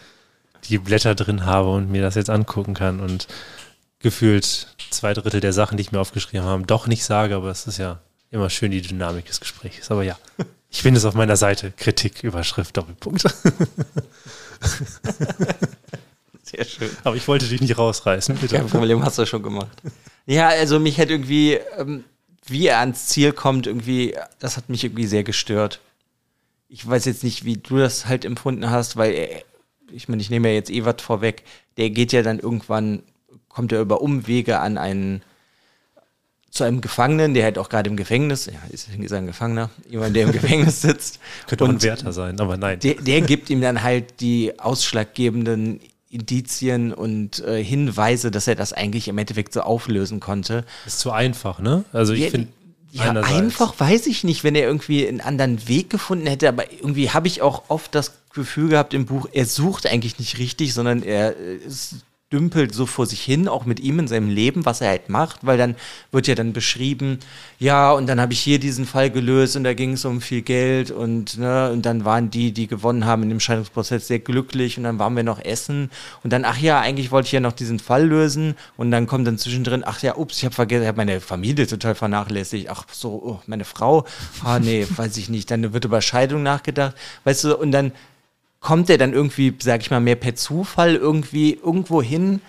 [0.69, 3.27] die Blätter drin habe und mir das jetzt angucken kann und
[3.99, 7.67] gefühlt zwei Drittel der Sachen, die ich mir aufgeschrieben habe, doch nicht sage, aber es
[7.67, 9.91] ist ja immer schön die Dynamik des Gesprächs.
[9.91, 10.19] Aber ja,
[10.71, 11.73] ich finde es auf meiner Seite.
[11.77, 13.25] Kritik, Überschrift, Doppelpunkt.
[16.55, 16.91] Sehr schön.
[17.05, 18.57] Aber ich wollte dich nicht rausreißen, bitte.
[18.57, 19.83] Kein Problem, hast du schon gemacht.
[20.27, 22.05] Ja, also mich hat irgendwie, ähm,
[22.47, 25.81] wie er ans Ziel kommt, irgendwie, das hat mich irgendwie sehr gestört.
[26.69, 29.43] Ich weiß jetzt nicht, wie du das halt empfunden hast, weil, er,
[29.93, 31.45] ich meine, ich nehme ja jetzt Ewart vorweg,
[31.77, 33.03] der geht ja dann irgendwann,
[33.49, 35.23] kommt er über Umwege an einen
[36.55, 40.15] zu einem Gefangenen, der halt auch gerade im Gefängnis, ja, ist, ist ein Gefangener, jemand,
[40.15, 41.19] der im Gefängnis sitzt.
[41.49, 42.79] Könnte auch ein Wärter sein, aber nein.
[42.79, 45.81] Der, der gibt ihm dann halt die ausschlaggebenden
[46.15, 50.65] Indizien und äh, Hinweise, dass er das eigentlich im Endeffekt so auflösen konnte.
[50.87, 51.85] Ist zu einfach, ne?
[51.93, 52.49] Also ich Ja, finde.
[52.93, 57.11] Ja, einfach weiß ich nicht, wenn er irgendwie einen anderen Weg gefunden hätte, aber irgendwie
[57.11, 61.03] habe ich auch oft das Gefühl gehabt im Buch, er sucht eigentlich nicht richtig, sondern
[61.03, 61.97] er äh, es
[62.35, 65.47] dümpelt so vor sich hin, auch mit ihm in seinem Leben, was er halt macht,
[65.47, 65.77] weil dann
[66.11, 67.21] wird ja dann beschrieben,
[67.61, 70.43] ja, und dann habe ich hier diesen Fall gelöst und da ging es um viel
[70.43, 74.77] Geld und, ne, und dann waren die, die gewonnen haben in dem Scheidungsprozess sehr glücklich
[74.79, 75.93] und dann waren wir noch essen
[76.25, 79.29] und dann, ach ja, eigentlich wollte ich ja noch diesen Fall lösen und dann kommt
[79.29, 82.85] dann zwischendrin, ach ja, ups, ich habe vergessen, ich habe meine Familie total vernachlässigt, ach
[82.91, 84.07] so, oh, meine Frau,
[84.43, 87.93] ah nee, weiß ich nicht, dann wird über Scheidung nachgedacht, weißt du, und dann
[88.65, 92.41] kommt er dann irgendwie, sag ich mal, mehr per Zufall irgendwie irgendwo hin.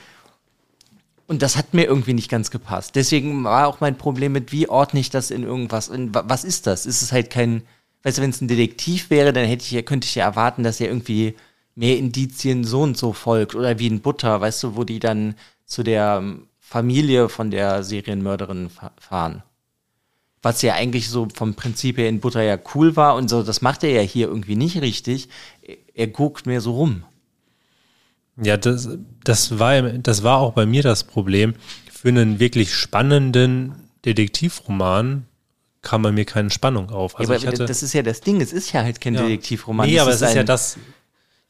[1.28, 2.96] Und das hat mir irgendwie nicht ganz gepasst.
[2.96, 5.88] Deswegen war auch mein Problem mit, wie ordne ich das in irgendwas?
[5.90, 6.86] In, wa- was ist das?
[6.86, 7.64] Ist es halt kein,
[8.04, 10.64] weißt du, wenn es ein Detektiv wäre, dann hätte ich ja, könnte ich ja erwarten,
[10.64, 11.36] dass er irgendwie
[11.74, 13.56] mehr Indizien so und so folgt.
[13.56, 17.84] Oder wie in Butter, weißt du, wo die dann zu der ähm, Familie von der
[17.84, 19.42] Serienmörderin fa- fahren
[20.42, 23.62] was ja eigentlich so vom Prinzip her in Butter ja cool war und so, das
[23.62, 25.28] macht er ja hier irgendwie nicht richtig.
[25.96, 27.04] Er- guckt mehr so rum.
[28.42, 28.90] Ja, das,
[29.24, 31.54] das, war, das war auch bei mir das Problem.
[31.92, 35.26] Für einen wirklich spannenden Detektivroman
[35.82, 37.18] kam bei mir keine Spannung auf.
[37.18, 39.14] Also ja, ich aber hatte, das ist ja das Ding, es ist ja halt kein
[39.14, 39.22] ja.
[39.22, 39.88] Detektivroman.
[39.88, 40.78] Nee, aber es ist ja ein das.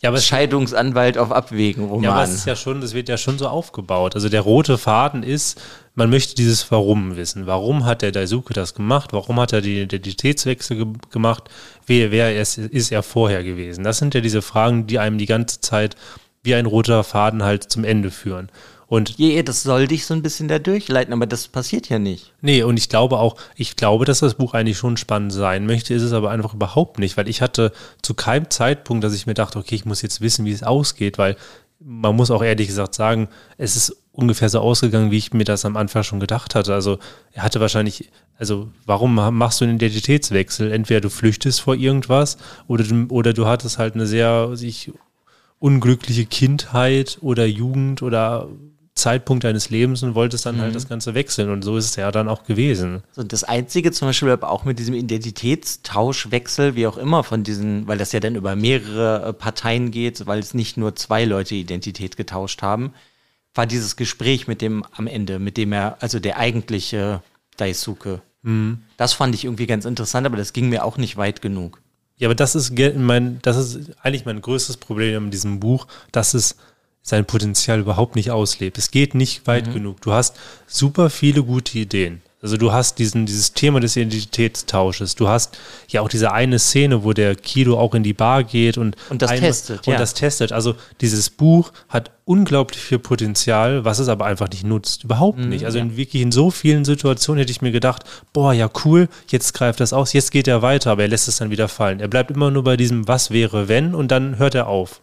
[0.01, 2.03] Ja, aber Scheidungsanwalt auf Abwägen-Roman.
[2.03, 4.13] ja, aber es ist ja schon, das wird ja schon so aufgebaut.
[4.13, 5.59] Also der rote Faden ist,
[5.95, 7.47] man möchte dieses Warum wissen.
[7.47, 9.13] Warum hat der Daisuke das gemacht?
[9.13, 11.49] Warum hat er die Identitätswechsel ge gemacht?
[11.87, 13.83] Wer, wer ist, ist er vorher gewesen?
[13.83, 15.95] Das sind ja diese Fragen, die einem die ganze Zeit
[16.43, 18.49] wie ein roter Faden halt zum Ende führen.
[18.87, 22.33] Und Ja, das soll dich so ein bisschen da durchleiten, aber das passiert ja nicht.
[22.41, 25.93] Nee, und ich glaube auch, ich glaube, dass das Buch eigentlich schon spannend sein möchte,
[25.93, 27.71] ist es aber einfach überhaupt nicht, weil ich hatte
[28.03, 31.17] zu keinem Zeitpunkt, dass ich mir dachte, okay, ich muss jetzt wissen, wie es ausgeht,
[31.17, 31.35] weil
[31.79, 33.27] man muss auch ehrlich gesagt sagen,
[33.57, 36.73] es ist ungefähr so ausgegangen, wie ich mir das am Anfang schon gedacht hatte.
[36.73, 36.99] Also
[37.33, 40.71] er hatte wahrscheinlich, also warum machst du einen Identitätswechsel?
[40.71, 44.91] Entweder du flüchtest vor irgendwas oder du, oder du hattest halt eine sehr sich
[45.59, 48.47] unglückliche Kindheit oder Jugend oder
[48.95, 51.49] Zeitpunkt deines Lebens und wolltest dann halt das Ganze wechseln.
[51.49, 53.03] Und so ist es ja dann auch gewesen.
[53.11, 57.97] So, das Einzige zum Beispiel auch mit diesem Identitätstauschwechsel, wie auch immer von diesen, weil
[57.97, 62.15] das ja dann über mehrere äh, Parteien geht, weil es nicht nur zwei Leute Identität
[62.15, 62.93] getauscht haben,
[63.55, 67.23] war dieses Gespräch mit dem am Ende, mit dem er, also der eigentliche
[67.57, 68.21] Daisuke.
[68.97, 71.81] Das fand ich irgendwie ganz interessant, aber das ging mir auch nicht weit genug.
[72.17, 76.33] Ja, aber das ist mein, das ist eigentlich mein größtes Problem in diesem Buch, dass
[76.33, 76.55] es
[77.01, 78.77] sein Potenzial überhaupt nicht auslebt.
[78.77, 80.01] Es geht nicht weit genug.
[80.01, 82.21] Du hast super viele gute Ideen.
[82.41, 85.15] Also du hast diesen, dieses Thema des Identitätstausches.
[85.15, 88.77] Du hast ja auch diese eine Szene, wo der Kido auch in die Bar geht
[88.77, 89.97] und, Und das testet, Und ja.
[89.99, 90.51] das testet.
[90.51, 95.05] Also dieses Buch hat unglaublich viel Potenzial, was es aber einfach nicht nutzt.
[95.05, 95.65] Überhaupt Mhm, nicht.
[95.65, 99.53] Also in wirklich in so vielen Situationen hätte ich mir gedacht, boah, ja cool, jetzt
[99.53, 101.99] greift das aus, jetzt geht er weiter, aber er lässt es dann wieder fallen.
[101.99, 105.01] Er bleibt immer nur bei diesem Was wäre wenn und dann hört er auf.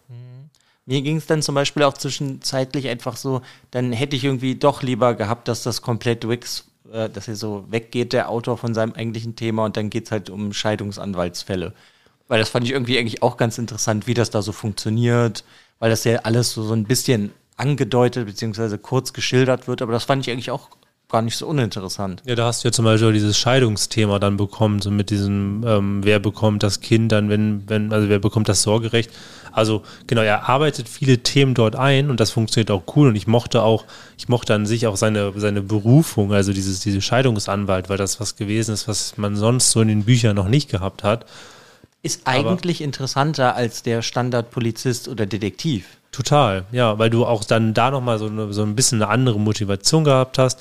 [0.85, 3.41] Mir ging es dann zum Beispiel auch zwischenzeitlich einfach so,
[3.71, 7.65] dann hätte ich irgendwie doch lieber gehabt, dass das komplett Wix, äh, dass er so
[7.69, 11.73] weggeht, der Autor von seinem eigentlichen Thema und dann geht es halt um Scheidungsanwaltsfälle.
[12.29, 15.45] Weil das fand ich irgendwie eigentlich auch ganz interessant, wie das da so funktioniert,
[15.79, 20.05] weil das ja alles so, so ein bisschen angedeutet beziehungsweise kurz geschildert wird, aber das
[20.05, 20.71] fand ich eigentlich auch
[21.13, 22.23] gar nicht so uninteressant.
[22.25, 26.01] Ja, da hast du ja zum Beispiel dieses Scheidungsthema dann bekommen, so mit diesem, ähm,
[26.03, 29.11] wer bekommt das Kind dann, wenn, wenn, also wer bekommt das Sorgerecht.
[29.53, 33.27] Also genau, er arbeitet viele Themen dort ein und das funktioniert auch cool und ich
[33.27, 33.85] mochte auch,
[34.19, 38.37] ich mochte an sich auch seine, seine Berufung, also dieses, diese Scheidungsanwalt, weil das was
[38.37, 41.27] gewesen ist, was man sonst so in den Büchern noch nicht gehabt hat.
[42.03, 45.87] Ist eigentlich interessanter als der Standardpolizist oder Detektiv.
[46.11, 49.39] Total, ja, weil du auch dann da nochmal so, eine, so ein bisschen eine andere
[49.39, 50.61] Motivation gehabt hast.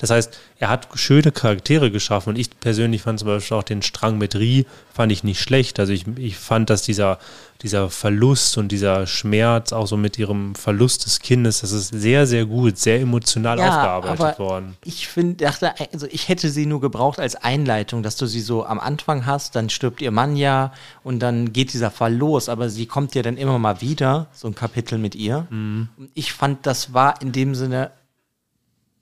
[0.00, 3.82] Das heißt, er hat schöne Charaktere geschaffen und ich persönlich fand zum Beispiel auch den
[3.82, 5.78] Strang mit Rie, fand ich nicht schlecht.
[5.78, 7.18] Also ich, ich fand, dass dieser,
[7.60, 12.26] dieser Verlust und dieser Schmerz auch so mit ihrem Verlust des Kindes, das ist sehr,
[12.26, 14.76] sehr gut, sehr emotional aufgearbeitet aber worden.
[14.86, 18.64] Ich finde, dachte, also ich hätte sie nur gebraucht als Einleitung, dass du sie so
[18.64, 20.72] am Anfang hast, dann stirbt ihr Mann ja
[21.04, 24.48] und dann geht dieser Fall los, aber sie kommt ja dann immer mal wieder, so
[24.48, 25.46] ein Kapitel mit ihr.
[25.50, 25.90] Mhm.
[25.98, 27.90] Und ich fand, das war in dem Sinne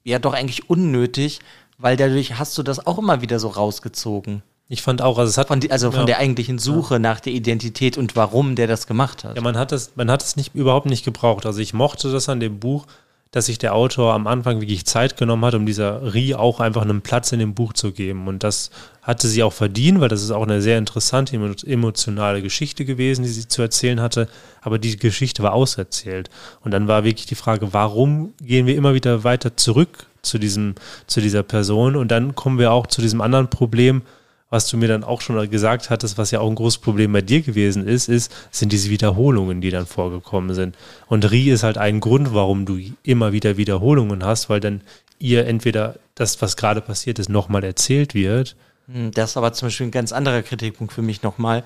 [0.09, 1.41] ja doch eigentlich unnötig,
[1.79, 4.43] weil dadurch hast du das auch immer wieder so rausgezogen.
[4.71, 6.07] Ich fand auch, also es hat Von die, also von ja.
[6.07, 9.37] der eigentlichen Suche nach der Identität und warum der das gemacht hat.
[9.37, 11.47] Ja, man hat es, man hat es nicht, überhaupt nicht gebraucht.
[11.47, 12.87] Also ich mochte das an dem Buch,
[13.31, 16.83] dass sich der Autor am Anfang wirklich Zeit genommen hat, um dieser Rie auch einfach
[16.83, 18.27] einen Platz in dem Buch zu geben.
[18.27, 18.71] Und das
[19.03, 21.37] hatte sie auch verdient, weil das ist auch eine sehr interessante,
[21.67, 24.29] emotionale Geschichte gewesen, die sie zu erzählen hatte.
[24.63, 26.31] Aber die Geschichte war auserzählt.
[26.63, 30.75] Und dann war wirklich die Frage, warum gehen wir immer wieder weiter zurück zu diesem,
[31.07, 31.97] zu dieser Person?
[31.97, 34.03] Und dann kommen wir auch zu diesem anderen Problem,
[34.51, 37.21] was du mir dann auch schon gesagt hattest, was ja auch ein großes Problem bei
[37.21, 40.77] dir gewesen ist, ist, sind diese Wiederholungen, die dann vorgekommen sind.
[41.07, 44.81] Und Ri ist halt ein Grund, warum du immer wieder Wiederholungen hast, weil dann
[45.19, 48.57] ihr entweder das, was gerade passiert ist, nochmal erzählt wird.
[48.91, 51.63] Hm, das ist aber zum Beispiel ein ganz anderer Kritikpunkt für mich nochmal.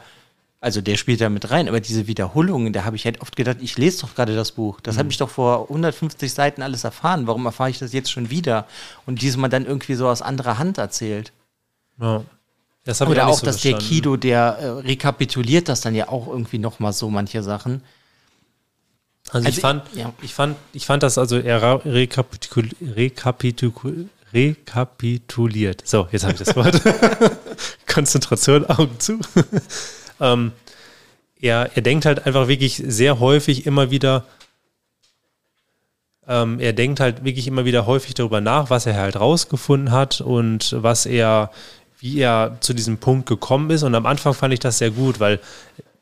[0.60, 3.58] Also der spielt da mit rein, aber diese Wiederholungen, da habe ich halt oft gedacht,
[3.60, 4.80] ich lese doch gerade das Buch.
[4.80, 5.00] Das mhm.
[5.00, 7.26] habe ich doch vor 150 Seiten alles erfahren.
[7.26, 8.66] Warum erfahre ich das jetzt schon wieder?
[9.04, 11.32] Und diesmal dann irgendwie so aus anderer Hand erzählt.
[12.00, 12.22] Ja.
[12.84, 13.78] Das Oder auch, so dass verstanden.
[13.78, 17.82] der Kido, der äh, rekapituliert das dann ja auch irgendwie nochmal so manche Sachen.
[19.30, 20.12] Also, also ich, fand, ja.
[20.20, 25.82] ich, fand, ich fand das also er rekapitul, rekapitul, rekapituliert.
[25.86, 26.82] So, jetzt habe ich das Wort.
[27.86, 29.20] Konzentration, Augen zu.
[30.20, 30.52] ähm,
[31.40, 34.24] er, er denkt halt einfach wirklich sehr häufig immer wieder,
[36.26, 40.20] ähm, er denkt halt wirklich immer wieder häufig darüber nach, was er halt rausgefunden hat
[40.20, 41.50] und was er
[42.02, 43.84] wie er zu diesem Punkt gekommen ist.
[43.84, 45.38] Und am Anfang fand ich das sehr gut, weil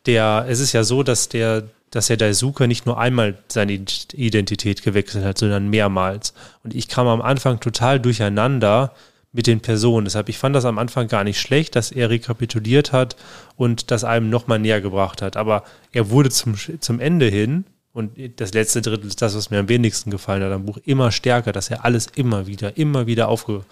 [0.07, 4.83] der, es ist ja so, dass der, dass der Daisuke nicht nur einmal seine Identität
[4.83, 6.33] gewechselt hat, sondern mehrmals.
[6.65, 8.95] Und ich kam am Anfang total durcheinander
[9.33, 10.07] mit den Personen.
[10.07, 13.17] Deshalb, ich fand das am Anfang gar nicht schlecht, dass er rekapituliert hat
[13.57, 15.37] und das einem nochmal näher gebracht hat.
[15.37, 19.59] Aber er wurde zum, zum Ende hin, und das letzte Drittel ist das, was mir
[19.59, 23.29] am wenigsten gefallen hat am Buch, immer stärker, dass er alles immer wieder, immer wieder
[23.29, 23.65] aufge,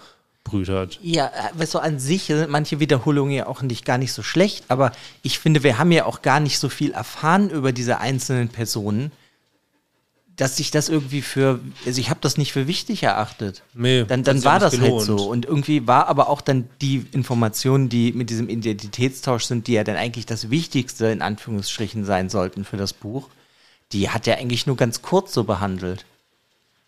[0.51, 0.99] hat.
[1.01, 4.65] Ja, äh, du, an sich sind manche Wiederholungen ja auch nicht gar nicht so schlecht,
[4.67, 8.49] aber ich finde, wir haben ja auch gar nicht so viel erfahren über diese einzelnen
[8.49, 9.11] Personen,
[10.39, 13.61] dass ich das irgendwie für, also ich habe das nicht für wichtig erachtet.
[13.73, 15.09] Nee, dann dann war das halt gelohnt.
[15.09, 15.29] halt so.
[15.29, 19.83] Und irgendwie war aber auch dann die Informationen, die mit diesem Identitätstausch sind, die ja
[19.83, 23.27] dann eigentlich das Wichtigste in Anführungsstrichen sein sollten für das Buch,
[23.91, 26.05] die hat er eigentlich nur ganz kurz so behandelt.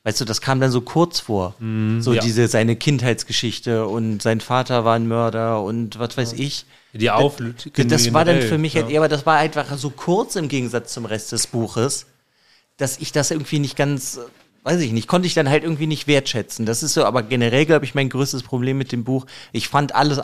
[0.04, 1.56] Weißt du, das kam dann so kurz vor.
[1.60, 2.22] Mm, so ja.
[2.22, 6.66] diese, seine Kindheitsgeschichte und sein Vater war ein Mörder und was weiß ich.
[6.94, 7.72] Die Auflösung.
[7.76, 8.82] Das, das war dann für mich ja.
[8.82, 12.08] halt eher, aber das war einfach so kurz im Gegensatz zum Rest des Buches,
[12.78, 14.20] dass ich das irgendwie nicht ganz,
[14.64, 16.66] weiß ich nicht, konnte ich dann halt irgendwie nicht wertschätzen.
[16.66, 19.28] Das ist so, aber generell, glaube ich, mein größtes Problem mit dem Buch.
[19.52, 20.20] Ich fand alles,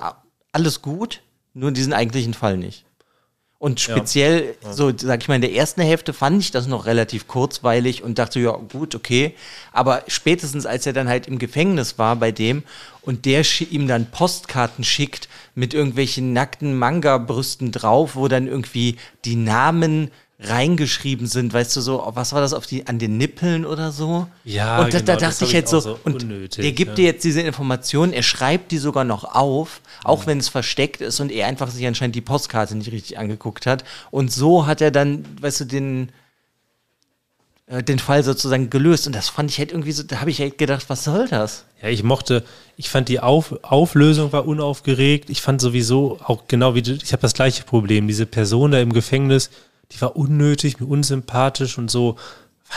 [0.52, 1.22] alles gut,
[1.54, 2.87] nur diesen eigentlichen Fall nicht.
[3.60, 4.72] Und speziell, ja.
[4.74, 8.20] so sag ich mal, in der ersten Hälfte fand ich das noch relativ kurzweilig und
[8.20, 9.34] dachte, ja, gut, okay.
[9.72, 12.62] Aber spätestens, als er dann halt im Gefängnis war bei dem
[13.02, 19.36] und der ihm dann Postkarten schickt mit irgendwelchen nackten Manga-Brüsten drauf, wo dann irgendwie die
[19.36, 23.92] Namen reingeschrieben sind, weißt du so, was war das auf die an den Nippeln oder
[23.92, 24.28] so?
[24.44, 26.96] Ja, und da, genau, da dachte ich jetzt so, so und unnötig, er gibt ja.
[26.96, 30.28] dir jetzt diese Informationen, er schreibt die sogar noch auf, auch mhm.
[30.28, 33.84] wenn es versteckt ist und er einfach sich anscheinend die Postkarte nicht richtig angeguckt hat
[34.12, 36.10] und so hat er dann, weißt du, den
[37.66, 40.40] äh, den Fall sozusagen gelöst und das fand ich halt irgendwie so, da habe ich
[40.40, 41.66] halt gedacht, was soll das?
[41.82, 42.44] Ja, ich mochte,
[42.76, 47.12] ich fand die Auf, Auflösung war unaufgeregt, ich fand sowieso auch genau wie du, ich
[47.12, 49.50] habe das gleiche Problem, diese Person da im Gefängnis,
[49.92, 52.18] die war unnötig, mir unsympathisch und so.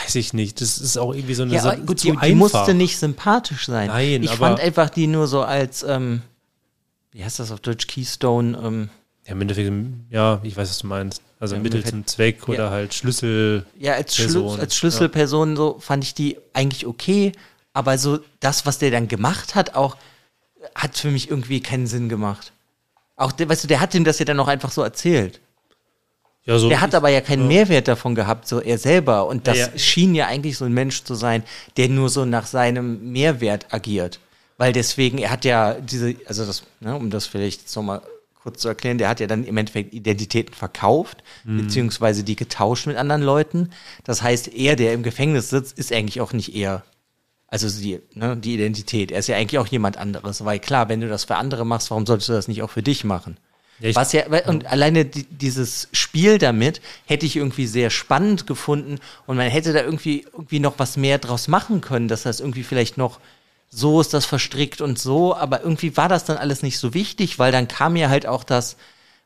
[0.01, 0.61] Weiß ich nicht.
[0.61, 3.87] Das ist auch irgendwie so eine ja, gut, die, die musste nicht sympathisch sein.
[3.87, 6.21] Nein, ich fand einfach die nur so als, ähm,
[7.11, 8.89] wie heißt das auf Deutsch, Keystone, ähm,
[9.25, 9.71] ja, im Endeffekt,
[10.09, 11.21] ja, ich weiß, was du meinst.
[11.39, 12.69] Also ja, Mittel zum Zweck oder ja.
[12.69, 13.65] halt Schlüssel.
[13.77, 15.55] Ja, als, Schlü als Schlüsselperson ja.
[15.55, 17.33] so fand ich die eigentlich okay,
[17.73, 19.97] aber so das, was der dann gemacht hat, auch
[20.75, 22.51] hat für mich irgendwie keinen Sinn gemacht.
[23.15, 25.39] Auch, weißt du, der hat ihm das ja dann auch einfach so erzählt.
[26.45, 27.47] Ja, so der hat aber ja keinen ja.
[27.47, 29.27] Mehrwert davon gehabt, so er selber.
[29.27, 31.43] Und das ja, schien ja eigentlich so ein Mensch zu sein,
[31.77, 34.19] der nur so nach seinem Mehrwert agiert.
[34.57, 38.01] Weil deswegen, er hat ja diese, also das, ne, um das vielleicht jetzt nochmal
[38.41, 41.63] kurz zu erklären, der hat ja dann im Endeffekt Identitäten verkauft, mhm.
[41.63, 43.69] beziehungsweise die getauscht mit anderen Leuten.
[44.03, 46.83] Das heißt, er, der im Gefängnis sitzt, ist eigentlich auch nicht er.
[47.47, 49.11] Also die, ne, die Identität.
[49.11, 50.43] Er ist ja eigentlich auch jemand anderes.
[50.43, 52.81] Weil klar, wenn du das für andere machst, warum solltest du das nicht auch für
[52.81, 53.37] dich machen?
[53.81, 58.99] Ja, Was ja, und alleine die, dieses Spiel damit hätte ich irgendwie sehr spannend gefunden
[59.25, 62.63] und man hätte da irgendwie, irgendwie noch was mehr draus machen können, dass das irgendwie
[62.63, 63.19] vielleicht noch
[63.71, 67.39] so ist das verstrickt und so, aber irgendwie war das dann alles nicht so wichtig,
[67.39, 68.75] weil dann kam ja halt auch das,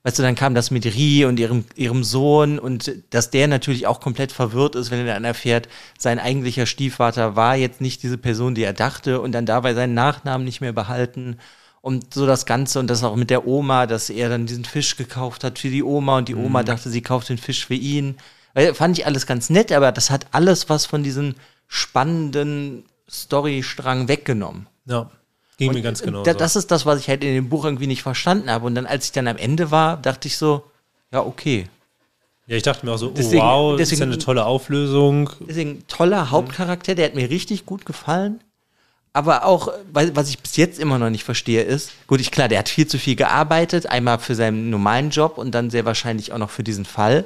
[0.03, 3.87] weißt du, dann kam das mit Rie und ihrem, ihrem Sohn und dass der natürlich
[3.87, 8.19] auch komplett verwirrt ist, wenn er dann erfährt, sein eigentlicher Stiefvater war jetzt nicht diese
[8.19, 11.37] Person, die er dachte und dann dabei seinen Nachnamen nicht mehr behalten
[11.85, 14.97] und so das Ganze und das auch mit der Oma, dass er dann diesen Fisch
[14.97, 16.65] gekauft hat für die Oma und die Oma mhm.
[16.65, 18.17] dachte, sie kauft den Fisch für ihn.
[18.73, 21.35] Fand ich alles ganz nett, aber das hat alles was von diesem
[21.67, 24.65] spannenden Storystrang weggenommen.
[24.87, 25.11] Ja,
[25.57, 26.33] ging Und mir ganz genau so.
[26.33, 28.65] Das ist das, was ich halt in dem Buch irgendwie nicht verstanden habe.
[28.65, 30.63] Und dann, als ich dann am Ende war, dachte ich so,
[31.11, 31.69] ja, okay.
[32.47, 34.45] Ja, ich dachte mir auch so, oh, Deswegen- wow, das ist deswegen- ja eine tolle
[34.45, 35.29] Auflösung.
[35.47, 38.39] Deswegen toller Hauptcharakter, der hat mir richtig gut gefallen.
[39.15, 42.59] Aber auch, was ich bis jetzt immer noch nicht verstehe, ist, gut, ich klar, der
[42.59, 46.37] hat viel zu viel gearbeitet, einmal für seinen normalen Job und dann sehr wahrscheinlich auch
[46.37, 47.23] noch für diesen Fall.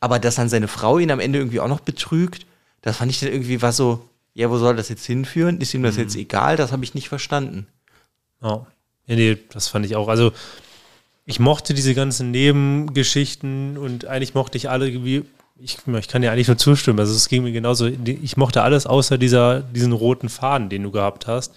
[0.00, 2.46] Aber dass dann seine Frau ihn am Ende irgendwie auch noch betrügt,
[2.80, 5.60] das fand ich dann irgendwie war so, ja, wo soll das jetzt hinführen?
[5.60, 6.56] Ist ihm das jetzt egal?
[6.56, 7.66] Das habe ich nicht verstanden.
[8.40, 8.66] Ja.
[9.06, 10.08] ja, nee, das fand ich auch.
[10.08, 10.32] Also,
[11.26, 15.26] ich mochte diese ganzen Nebengeschichten und eigentlich mochte ich alle irgendwie.
[15.58, 16.98] Ich, ich kann ja eigentlich nur zustimmen.
[16.98, 17.86] Also, es ging mir genauso.
[17.86, 21.54] Ich mochte alles außer dieser, diesen roten Faden, den du gehabt hast.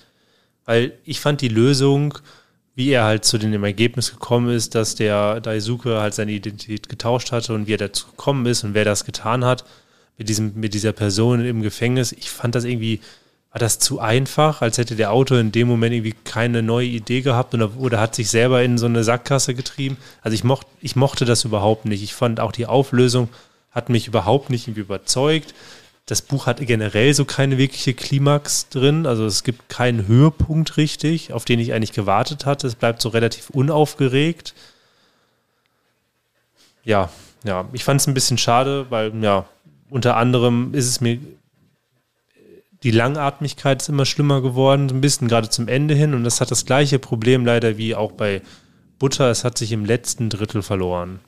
[0.65, 2.17] Weil ich fand die Lösung,
[2.75, 7.33] wie er halt zu dem Ergebnis gekommen ist, dass der Daisuke halt seine Identität getauscht
[7.33, 9.65] hatte und wie er dazu gekommen ist und wer das getan hat,
[10.17, 12.13] mit, diesem, mit dieser Person im Gefängnis.
[12.13, 13.01] Ich fand das irgendwie,
[13.51, 17.19] war das zu einfach, als hätte der Autor in dem Moment irgendwie keine neue Idee
[17.19, 19.97] gehabt oder, oder hat sich selber in so eine Sackgasse getrieben.
[20.21, 22.01] Also ich, mocht, ich mochte das überhaupt nicht.
[22.01, 23.27] Ich fand auch die Auflösung
[23.71, 25.53] hat mich überhaupt nicht irgendwie überzeugt.
[26.05, 29.05] Das Buch hat generell so keine wirkliche Klimax drin.
[29.05, 32.65] Also es gibt keinen Höhepunkt richtig, auf den ich eigentlich gewartet hatte.
[32.65, 34.55] Es bleibt so relativ unaufgeregt.
[36.83, 37.09] Ja,
[37.43, 39.45] ja, ich fand es ein bisschen schade, weil ja,
[39.89, 41.19] unter anderem ist es mir
[42.83, 46.13] die Langatmigkeit ist immer schlimmer geworden, ein bisschen gerade zum Ende hin.
[46.13, 48.41] Und das hat das gleiche Problem leider wie auch bei
[48.99, 49.29] Butter.
[49.29, 51.19] Es hat sich im letzten Drittel verloren.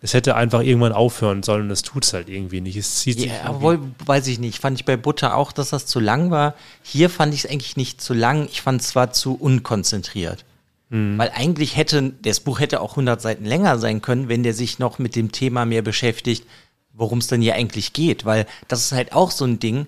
[0.00, 2.76] Es hätte einfach irgendwann aufhören sollen und das tut es halt irgendwie nicht.
[2.76, 3.30] Es zieht sich.
[3.30, 4.60] Ja, obwohl, weiß ich nicht.
[4.60, 6.54] Fand ich bei Butter auch, dass das zu lang war.
[6.82, 8.46] Hier fand ich es eigentlich nicht zu lang.
[8.46, 10.44] Ich fand es zwar zu unkonzentriert.
[10.92, 14.80] Weil eigentlich hätte, das Buch hätte auch 100 Seiten länger sein können, wenn der sich
[14.80, 16.44] noch mit dem Thema mehr beschäftigt,
[16.92, 18.24] worum es denn hier eigentlich geht.
[18.24, 19.86] Weil das ist halt auch so ein Ding,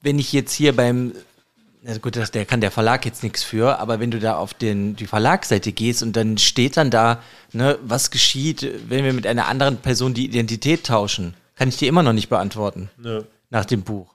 [0.00, 1.12] wenn ich jetzt hier beim,
[1.84, 4.54] na gut, das, der kann der Verlag jetzt nichts für, aber wenn du da auf
[4.54, 7.20] den, die Verlagsseite gehst und dann steht dann da,
[7.52, 11.88] ne, was geschieht, wenn wir mit einer anderen Person die Identität tauschen, kann ich dir
[11.88, 13.24] immer noch nicht beantworten Nö.
[13.50, 14.14] nach dem Buch.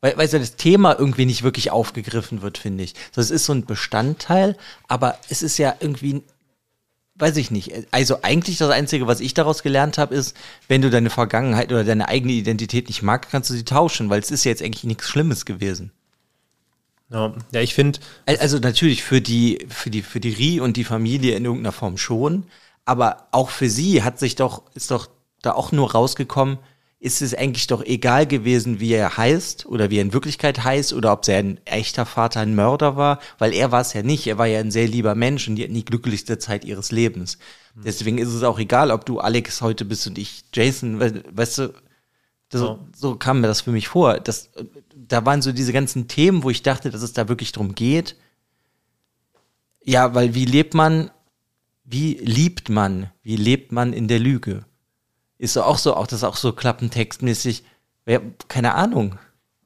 [0.00, 2.94] Weil, weil so das Thema irgendwie nicht wirklich aufgegriffen wird, finde ich.
[3.10, 6.22] So, es ist so ein Bestandteil, aber es ist ja irgendwie,
[7.16, 7.72] weiß ich nicht.
[7.90, 10.36] Also eigentlich das Einzige, was ich daraus gelernt habe, ist,
[10.68, 14.20] wenn du deine Vergangenheit oder deine eigene Identität nicht magst, kannst du sie tauschen, weil
[14.20, 15.90] es ist ja jetzt eigentlich nichts Schlimmes gewesen.
[17.10, 20.76] Ja, ja, ich finde, Al- Also natürlich für die, für die, für die Rie und
[20.76, 22.44] die Familie in irgendeiner Form schon,
[22.84, 25.08] aber auch für sie hat sich doch, ist doch
[25.42, 26.58] da auch nur rausgekommen,
[27.00, 30.92] ist es eigentlich doch egal gewesen, wie er heißt oder wie er in Wirklichkeit heißt
[30.92, 34.26] oder ob sein echter Vater ein Mörder war, weil er war es ja nicht.
[34.26, 37.38] Er war ja ein sehr lieber Mensch und die hatten die glücklichste Zeit ihres Lebens.
[37.74, 41.58] Deswegen ist es auch egal, ob du Alex heute bist und ich Jason, we- weißt
[41.58, 41.72] du,
[42.52, 42.78] so, Ja.
[42.96, 44.20] so kam mir das für mich vor.
[44.20, 44.50] Das,
[44.94, 48.16] da waren so diese ganzen Themen, wo ich dachte, dass es da wirklich drum geht.
[49.84, 51.10] Ja, weil wie lebt man,
[51.84, 54.64] wie liebt man, wie lebt man in der Lüge?
[55.38, 57.64] Ist so auch so, auch das ist auch so klappentextmäßig.
[58.06, 59.18] Ja, keine Ahnung.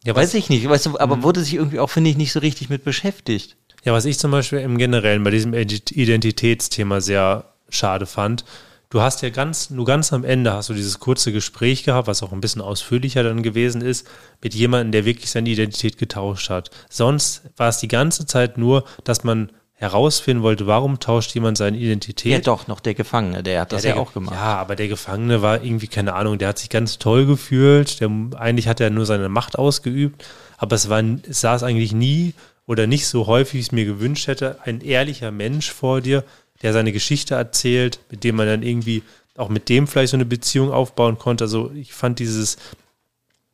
[0.04, 2.40] ja, Weiß ich nicht, weißt du, aber wurde sich irgendwie auch, finde ich, nicht so
[2.40, 3.56] richtig mit beschäftigt.
[3.84, 8.44] ja, was ich zum Beispiel im Generellen bei diesem Ident- Identitätsthema sehr schade fand,
[8.92, 12.22] du hast ja ganz, nur ganz am Ende hast du dieses kurze Gespräch gehabt, was
[12.22, 14.06] auch ein bisschen ausführlicher dann gewesen ist,
[14.42, 16.70] mit jemandem, der wirklich seine Identität getauscht hat.
[16.90, 21.78] Sonst war es die ganze Zeit nur, dass man herausfinden wollte, warum tauscht jemand seine
[21.78, 22.32] Identität.
[22.32, 24.36] Ja, doch, noch der Gefangene, der hat das ja, der auch Ge- gemacht.
[24.36, 28.00] Ja, aber der Gefangene war irgendwie, keine Ahnung, der hat sich ganz toll gefühlt.
[28.00, 30.24] Der, eigentlich hat er nur seine Macht ausgeübt,
[30.58, 32.34] aber es, war, es saß eigentlich nie
[32.66, 36.22] oder nicht so häufig, wie ich es mir gewünscht hätte, ein ehrlicher Mensch vor dir,
[36.62, 39.02] der seine Geschichte erzählt, mit dem man dann irgendwie
[39.36, 41.44] auch mit dem vielleicht so eine Beziehung aufbauen konnte.
[41.44, 42.56] Also ich fand dieses,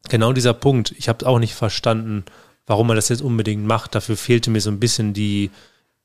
[0.08, 2.24] genau dieser Punkt, ich habe auch nicht verstanden,
[2.66, 3.94] warum man das jetzt unbedingt macht.
[3.94, 5.50] Dafür fehlte mir so ein bisschen die,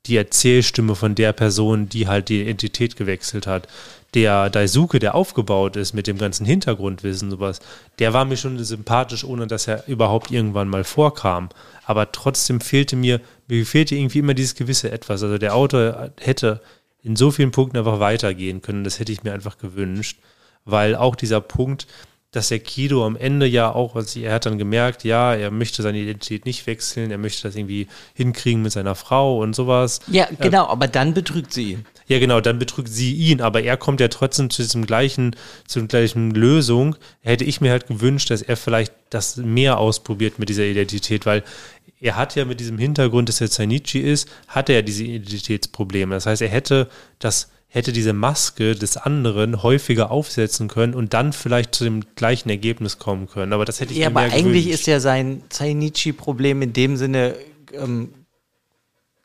[0.06, 3.68] die Erzählstimme von der Person, die halt die Identität gewechselt hat.
[4.14, 7.60] Der Daisuke, der aufgebaut ist mit dem ganzen Hintergrundwissen, sowas,
[7.98, 11.48] der war mir schon sympathisch, ohne dass er überhaupt irgendwann mal vorkam.
[11.84, 15.22] Aber trotzdem fehlte mir, mir fehlte irgendwie immer dieses gewisse Etwas.
[15.22, 16.60] Also der Autor hätte
[17.04, 18.82] in so vielen Punkten einfach weitergehen können.
[18.82, 20.18] Das hätte ich mir einfach gewünscht,
[20.64, 21.86] weil auch dieser Punkt,
[22.32, 25.98] dass der Kido am Ende ja auch, er hat dann gemerkt, ja, er möchte seine
[25.98, 30.00] Identität nicht wechseln, er möchte das irgendwie hinkriegen mit seiner Frau und sowas.
[30.08, 31.86] Ja, genau, aber dann betrügt sie ihn.
[32.06, 35.36] Ja, genau, dann betrügt sie ihn, aber er kommt ja trotzdem zu diesem gleichen,
[35.68, 36.96] zu der gleichen Lösung.
[37.20, 41.44] Hätte ich mir halt gewünscht, dass er vielleicht das mehr ausprobiert mit dieser Identität, weil
[42.04, 46.14] er hat ja mit diesem Hintergrund, dass er Zainichi ist, hat er ja diese Identitätsprobleme.
[46.14, 46.88] Das heißt, er hätte
[47.18, 52.48] das hätte diese Maske des anderen häufiger aufsetzen können und dann vielleicht zu dem gleichen
[52.48, 53.52] Ergebnis kommen können.
[53.52, 54.80] Aber das hätte ich Ja, mir aber eigentlich gewünscht.
[54.82, 57.34] ist ja sein Zainichi-Problem in dem Sinne
[57.72, 58.10] ähm,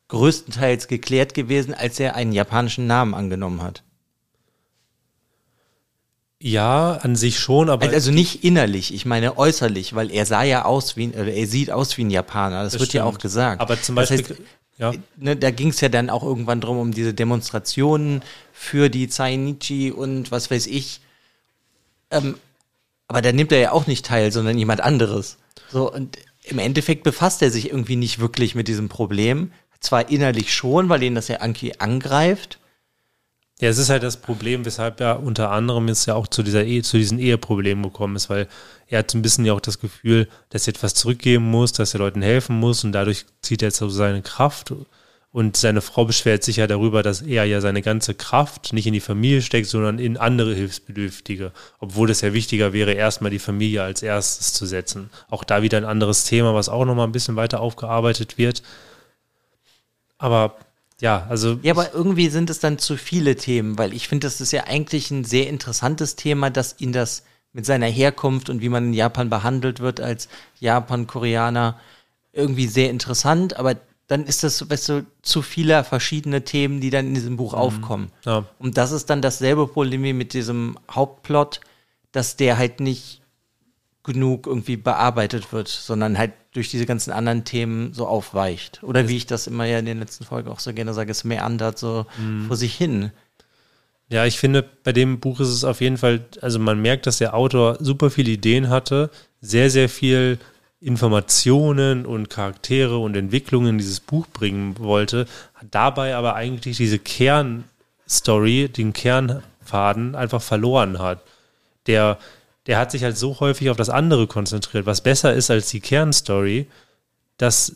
[0.07, 3.83] größtenteils geklärt gewesen, als er einen japanischen Namen angenommen hat.
[6.41, 10.43] Ja, an sich schon, aber Also, also nicht innerlich, ich meine äußerlich, weil er sah
[10.43, 12.63] ja aus wie, ein- oder er sieht aus wie ein Japaner.
[12.63, 13.15] Das, Das wird ja stimmt.
[13.15, 13.61] auch gesagt.
[13.61, 14.41] Aber zum Das Beispiel, heißt,
[14.77, 18.21] ja, ne, da ging es ja dann auch irgendwann drum um diese Demonstrationen
[18.53, 21.01] für die Zainichi und was weiß ich.
[22.09, 22.35] Ähm,
[23.09, 25.37] aber da nimmt er ja auch nicht teil, sondern jemand anderes.
[25.69, 29.51] So, und im Endeffekt befasst er sich irgendwie nicht wirklich mit diesem Problem.
[29.81, 32.58] Zwar innerlich schon, weil ihn das ja Anki angreift.
[33.61, 36.63] Ja, es ist halt das Problem, weshalb er unter anderem jetzt ja auch zu dieser
[36.63, 38.47] Ehe, zu diesen Eheproblemen gekommen ist, weil
[38.87, 41.99] er hat ein bisschen ja auch das Gefühl, dass er etwas zurückgeben muss, dass er
[41.99, 44.73] Leuten helfen muss und dadurch zieht er jetzt so seine Kraft
[45.31, 48.93] und seine Frau beschwert sich ja darüber, dass er ja seine ganze Kraft nicht in
[48.93, 53.83] die Familie steckt, sondern in andere Hilfsbedürftige, obwohl es ja wichtiger wäre, erstmal die Familie
[53.83, 55.09] als erstes zu setzen.
[55.29, 58.63] Auch da wieder ein anderes Thema, was auch nochmal ein bisschen weiter aufgearbeitet wird.
[60.17, 60.57] Aber
[60.99, 64.41] ja, also Ja, aber irgendwie sind es dann zu viele Themen, weil ich finde, das
[64.41, 67.23] ist ja eigentlich ein sehr interessantes Thema, dass ihn das
[67.53, 70.29] mit seiner Herkunft und wie man in Japan behandelt wird als
[70.59, 71.79] Japan-Koreaner
[72.31, 73.75] irgendwie sehr interessant, aber
[74.07, 78.11] dann ist das, weißt du, zu viele verschiedene Themen, die dann in diesem Buch aufkommen.
[78.25, 81.61] ja, Und das ist dann dasselbe Problem wie mit diesem Hauptplot,
[82.11, 83.18] dass der halt nicht
[84.03, 88.81] genug irgendwie bearbeitet wird, sondern halt durch diese ganzen anderen Themen so aufweicht.
[88.83, 91.23] Oder wie ich das immer ja in den letzten Folgen auch so gerne sage, es
[91.23, 92.05] meandert so
[92.47, 93.11] vor sich hin.
[94.11, 97.19] Ja, ich finde, bei dem Buch ist es auf jeden Fall, also man merkt, dass
[97.19, 100.39] der Autor super viele Ideen hatte, sehr, sehr viel
[100.81, 105.27] Informationen und Charaktere und Entwicklungen in dieses Buch bringen wollte,
[105.69, 111.21] dabei aber eigentlich diese Kernstory, den Kernfaden einfach verloren hat.
[111.85, 112.17] Der,
[112.69, 115.79] der hat sich halt so häufig auf das andere konzentriert, was besser ist als die
[115.79, 116.67] Kernstory,
[117.37, 117.75] dass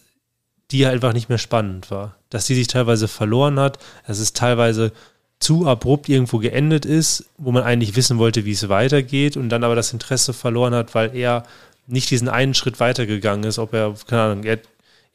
[0.69, 2.15] die einfach nicht mehr spannend war.
[2.29, 4.91] Dass die sich teilweise verloren hat, dass es teilweise
[5.39, 9.63] zu abrupt irgendwo geendet ist, wo man eigentlich wissen wollte, wie es weitergeht und dann
[9.63, 11.43] aber das Interesse verloren hat, weil er
[11.87, 14.59] nicht diesen einen Schritt weitergegangen ist, ob er, keine Ahnung, er,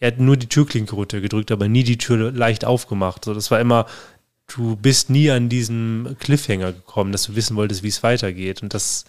[0.00, 3.24] er hat nur die Türklinke runtergedrückt, aber nie die Tür leicht aufgemacht.
[3.24, 3.86] So, das war immer,
[4.48, 8.62] du bist nie an diesen Cliffhanger gekommen, dass du wissen wolltest, wie es weitergeht.
[8.62, 9.04] Und das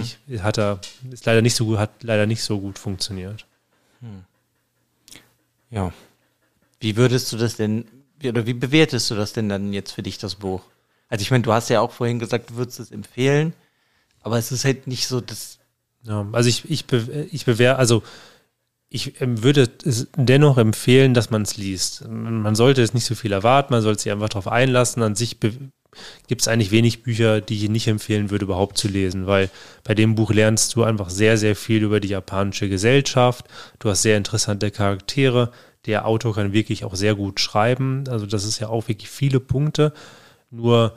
[0.00, 3.46] ich, hat er, ist leider nicht so gut, hat leider nicht so gut funktioniert.
[5.70, 5.92] Ja.
[6.78, 7.86] Wie würdest du das denn,
[8.22, 10.62] oder wie bewertest du das denn dann jetzt für dich, das Buch?
[11.08, 13.52] Also ich meine, du hast ja auch vorhin gesagt, du würdest es empfehlen,
[14.20, 15.58] aber es ist halt nicht so das,
[16.02, 18.02] Ja, also ich, ich, be, ich bewähre, also
[18.94, 19.68] ich ähm, würde
[20.16, 22.06] dennoch empfehlen, dass man es liest.
[22.08, 25.02] Man sollte es nicht so viel erwarten, man sollte sich einfach darauf einlassen.
[25.02, 29.26] An sich gibt es eigentlich wenig Bücher, die ich nicht empfehlen würde, überhaupt zu lesen,
[29.26, 29.50] weil
[29.82, 33.46] bei dem Buch lernst du einfach sehr, sehr viel über die japanische Gesellschaft.
[33.80, 35.50] Du hast sehr interessante Charaktere.
[35.86, 38.04] Der Autor kann wirklich auch sehr gut schreiben.
[38.08, 39.92] Also das ist ja auch wirklich viele Punkte.
[40.52, 40.94] Nur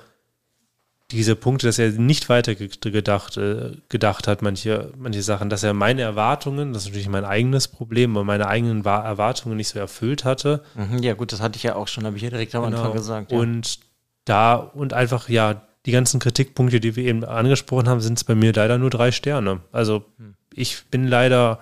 [1.12, 5.64] diese Punkte, dass er nicht weiter ge- gedacht, äh, gedacht hat, manche, manche Sachen, dass
[5.64, 9.70] er meine Erwartungen, das ist natürlich mein eigenes Problem, aber meine eigenen Wa- Erwartungen nicht
[9.70, 10.64] so erfüllt hatte.
[10.76, 12.84] Mhm, ja gut, das hatte ich ja auch schon, habe ich ja direkt am Anfang
[12.84, 12.94] Genau.
[12.94, 13.32] gesagt.
[13.32, 13.38] Ja.
[13.40, 13.80] Und
[14.26, 18.36] da und einfach, ja, die ganzen Kritikpunkte, die wir eben angesprochen haben, sind es bei
[18.36, 19.62] mir leider nur drei Sterne.
[19.72, 20.36] Also Hm.
[20.54, 21.60] ich bin leider,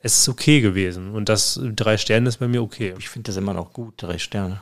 [0.00, 1.10] es ist okay gewesen.
[1.10, 2.94] Und das drei Sterne ist bei mir okay.
[2.96, 4.60] ich finde das immer noch gut, drei Sterne.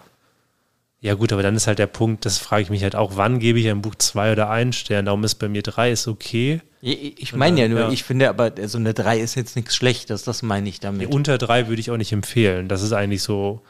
[1.03, 3.41] Ja gut, aber dann ist halt der Punkt, das frage ich mich halt auch, wann
[3.41, 5.07] gebe ich einem Buch zwei oder einen Stern?
[5.07, 6.61] Darum ist bei mir drei, ist okay.
[6.81, 7.91] Ich, meine ja nur, Ja.
[7.91, 11.13] ich finde aber, so eine drei ist jetzt nichts Schlechtes, das meine ich damit.
[11.13, 12.69] Unter drei würde ich auch nicht empfehlen.
[12.69, 13.63] Das ist eigentlich so.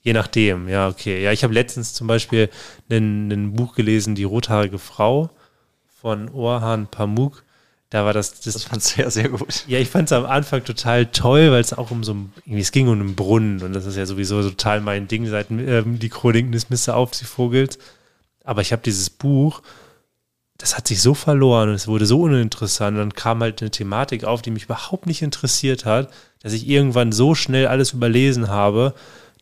[0.00, 1.22] Je nachdem, ja, okay.
[1.22, 2.48] Ja, ich habe letztens zum Beispiel
[2.90, 5.28] ein, ein Buch gelesen, Die rothaarige Frau
[6.00, 7.43] von Orhan Pamuk.
[7.94, 9.62] Da war das, das, Das fand ich sehr, sehr gut.
[9.68, 12.60] ja, ich fand es am Anfang total toll, weil es auch um so ein, irgendwie,
[12.60, 16.00] es ging um einen Brunnen und das ist ja sowieso total mein Ding seit ähm,
[16.00, 16.96] die Chroniken des Mr.
[16.96, 17.78] Aufziehvogels.
[18.42, 19.62] Aber ich habe dieses Buch,
[20.58, 22.96] das hat sich so verloren und es wurde so uninteressant.
[22.96, 26.10] Und dann kam halt eine Thematik auf, die mich überhaupt nicht interessiert hat,
[26.42, 28.94] dass ich irgendwann so schnell alles überlesen habe,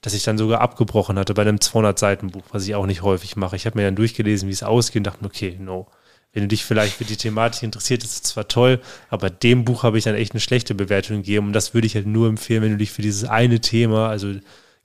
[0.02, 3.56] dass ich dann sogar abgebrochen hatte bei einem 200-Seiten-Buch, was ich auch nicht häufig mache.
[3.56, 5.86] Ich habe mir dann durchgelesen, wie es ausgeht und dachte, okay, no.
[6.32, 8.80] Wenn du dich vielleicht für die Thematik interessiert, ist es zwar toll,
[9.10, 11.48] aber dem Buch habe ich dann echt eine schlechte Bewertung gegeben.
[11.48, 14.34] Und das würde ich halt nur empfehlen, wenn du dich für dieses eine Thema, also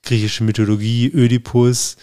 [0.02, 1.96] griechische Mythologie, Ödipus,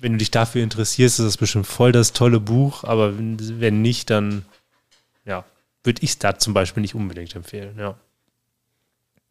[0.00, 2.84] wenn du dich dafür interessierst, ist das bestimmt voll das tolle Buch.
[2.84, 4.44] Aber wenn, nicht, dann
[5.24, 5.44] ja,
[5.82, 7.76] würde ich es da zum Beispiel nicht unbedingt empfehlen.
[7.78, 7.98] Ja.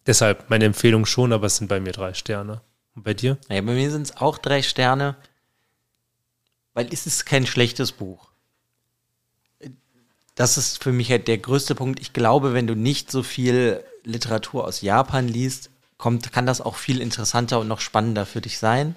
[0.05, 2.61] Deshalb meine Empfehlung schon, aber es sind bei mir drei Sterne.
[2.93, 3.37] Und bei dir?
[3.47, 5.15] Naja, bei mir sind es auch drei Sterne.
[6.73, 8.28] weil es ist kein schlechtes Buch.
[10.39, 11.99] Das ist für mich halt der größte Punkt.
[11.99, 16.77] Ich glaube, wenn du nicht so viel Literatur aus Japan liest, kommt, kann das auch
[16.77, 18.95] viel interessanter und noch spannender für dich sein,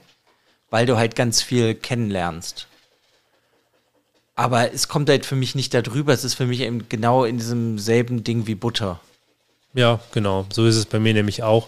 [0.70, 2.68] weil du halt ganz viel kennenlernst.
[4.36, 6.12] Aber es kommt halt für mich nicht darüber.
[6.12, 9.00] Es ist für mich eben genau in diesem selben Ding wie Butter.
[9.74, 10.46] Ja, genau.
[10.52, 11.66] So ist es bei mir nämlich auch.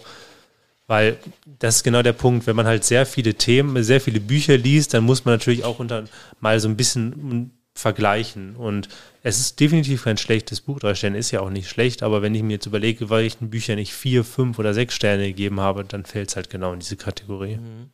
[0.87, 1.19] Weil
[1.59, 4.93] das ist genau der Punkt, wenn man halt sehr viele Themen, sehr viele Bücher liest,
[4.93, 6.05] dann muss man natürlich auch unter
[6.39, 8.55] mal so ein bisschen vergleichen.
[8.55, 8.87] Und
[9.21, 10.79] es ist definitiv kein schlechtes Buch.
[10.79, 13.37] Drei Sterne ist ja auch nicht schlecht, aber wenn ich mir jetzt überlege, weil ich
[13.37, 16.73] den Büchern nicht vier, fünf oder sechs Sterne gegeben habe, dann fällt es halt genau
[16.73, 17.57] in diese Kategorie.
[17.57, 17.89] Mhm.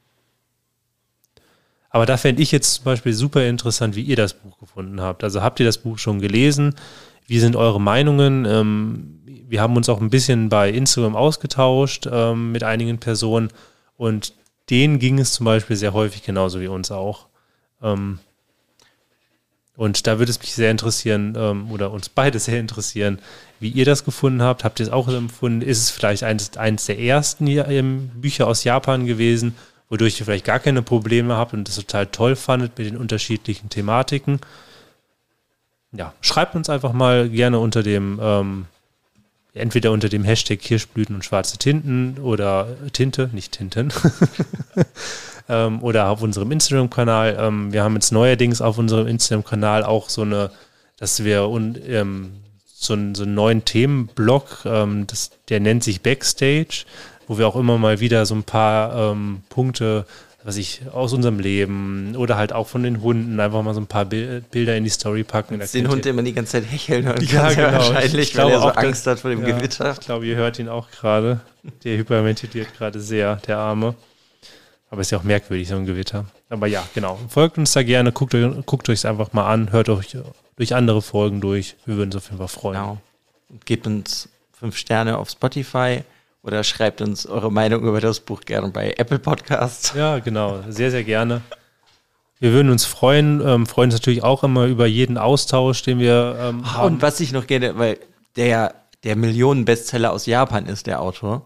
[1.90, 5.24] Aber da fände ich jetzt zum Beispiel super interessant, wie ihr das Buch gefunden habt.
[5.26, 6.76] Also habt ihr das Buch schon gelesen?
[7.28, 8.46] Wie sind eure Meinungen?
[8.46, 13.50] Ähm, wir haben uns auch ein bisschen bei Instagram ausgetauscht ähm, mit einigen Personen
[13.98, 14.34] und
[14.70, 17.28] denen ging es zum Beispiel sehr häufig genauso wie uns auch.
[17.82, 18.20] Ähm,
[19.82, 23.20] und da würde es mich sehr interessieren, ähm, oder uns beide sehr interessieren,
[23.60, 24.64] wie ihr das gefunden habt.
[24.64, 25.62] Habt ihr es auch empfunden?
[25.62, 27.46] Ist es vielleicht eines, eines der ersten
[28.22, 29.56] Bücher aus Japan gewesen?
[29.92, 33.70] wodurch ihr vielleicht gar keine Probleme habt und das total toll fandet mit den unterschiedlichen
[33.70, 34.40] Thematiken.
[35.92, 38.66] Ja, schreibt uns einfach mal gerne unter dem, ähm,
[39.54, 43.91] entweder unter dem Hashtag Kirschblüten und schwarze Tinten oder Tinte, nicht Tinten.
[45.49, 47.38] ähm, oder auf unserem Instagram-Kanal.
[47.39, 50.52] Ähm, wir haben jetzt neuerdings auf unserem Instagram-Kanal auch so eine,
[50.97, 52.32] dass wir un, ähm,
[52.66, 56.86] so, einen, so einen neuen Themenblock, ähm, das, der nennt sich Backstage
[57.32, 60.06] wo wir auch immer mal wieder so ein paar ähm, Punkte,
[60.44, 63.88] was ich aus unserem Leben oder halt auch von den Hunden einfach mal so ein
[63.88, 65.62] paar Bilder in die Story packen.
[65.74, 67.72] Den Hund immer die ganze Zeit hecheln hören ja, genau.
[67.74, 69.92] wahrscheinlich, ich weil er so Angst hat vor dem ja, Gewitter.
[69.92, 71.42] Ich glaube, ihr hört ihn auch gerade.
[71.84, 73.96] Der hyperventiliert gerade sehr, der Arme.
[74.89, 76.26] Aber ist ja auch merkwürdig, so ein Gewitter.
[76.50, 77.20] Aber ja, genau.
[77.30, 78.36] Folgt uns da gerne, guckt,
[78.66, 80.18] guckt euch es einfach mal an, hört euch
[80.58, 81.76] durch andere Folgen durch.
[81.86, 82.80] Wir würden uns auf jeden Fall freuen.
[82.80, 82.98] Genau.
[83.66, 86.02] Gebt uns fünf Sterne auf Spotify
[86.44, 89.94] oder schreibt uns eure Meinung über das Buch gerne bei Apple Podcast.
[89.96, 90.64] Ja, genau.
[90.70, 91.42] Sehr, sehr gerne.
[92.39, 96.36] Wir würden uns freuen, ähm, freuen uns natürlich auch immer über jeden Austausch, den wir
[96.39, 96.96] ähm, ah, haben.
[96.96, 98.00] Und was ich noch gerne, weil
[98.36, 98.74] der,
[99.04, 101.46] der Millionen-Bestseller aus Japan ist, der Autor,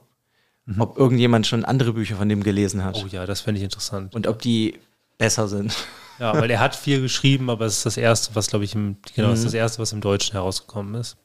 [0.65, 0.79] mhm.
[0.79, 2.95] ob irgendjemand schon andere Bücher von dem gelesen hat.
[3.03, 4.15] Oh ja, das fände ich interessant.
[4.15, 4.79] Und ob die
[5.17, 5.75] besser sind.
[6.17, 8.95] Ja, weil er hat viel geschrieben, aber es ist das erste, was, glaube ich, im,
[9.13, 9.33] genau, mhm.
[9.33, 11.17] ist das erste, was im Deutschen herausgekommen ist.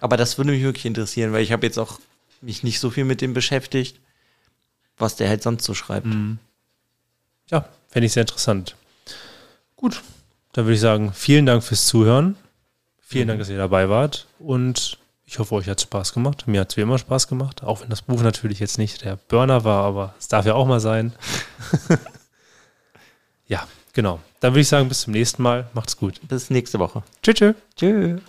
[0.00, 1.98] Aber das würde mich wirklich interessieren, weil ich habe jetzt auch
[2.40, 4.00] mich nicht so viel mit dem beschäftigt,
[4.96, 6.06] was der halt sonst so schreibt.
[6.06, 6.38] Mhm.
[7.50, 8.76] Ja, fände ich sehr interessant.
[9.76, 10.02] Gut,
[10.52, 12.36] dann würde ich sagen, vielen Dank fürs Zuhören.
[12.98, 13.28] Vielen mhm.
[13.28, 14.26] Dank, dass ihr dabei wart.
[14.38, 16.46] Und ich hoffe, euch hat Spaß gemacht.
[16.46, 17.62] Mir hat es wie immer Spaß gemacht.
[17.62, 20.66] Auch wenn das Buch natürlich jetzt nicht der Burner war, aber es darf ja auch
[20.66, 21.12] mal sein.
[23.46, 24.20] ja, genau.
[24.40, 25.68] Dann würde ich sagen, bis zum nächsten Mal.
[25.72, 26.20] Macht's gut.
[26.26, 27.02] Bis nächste Woche.
[27.22, 27.54] Tschüss.
[27.76, 28.20] Tschüss.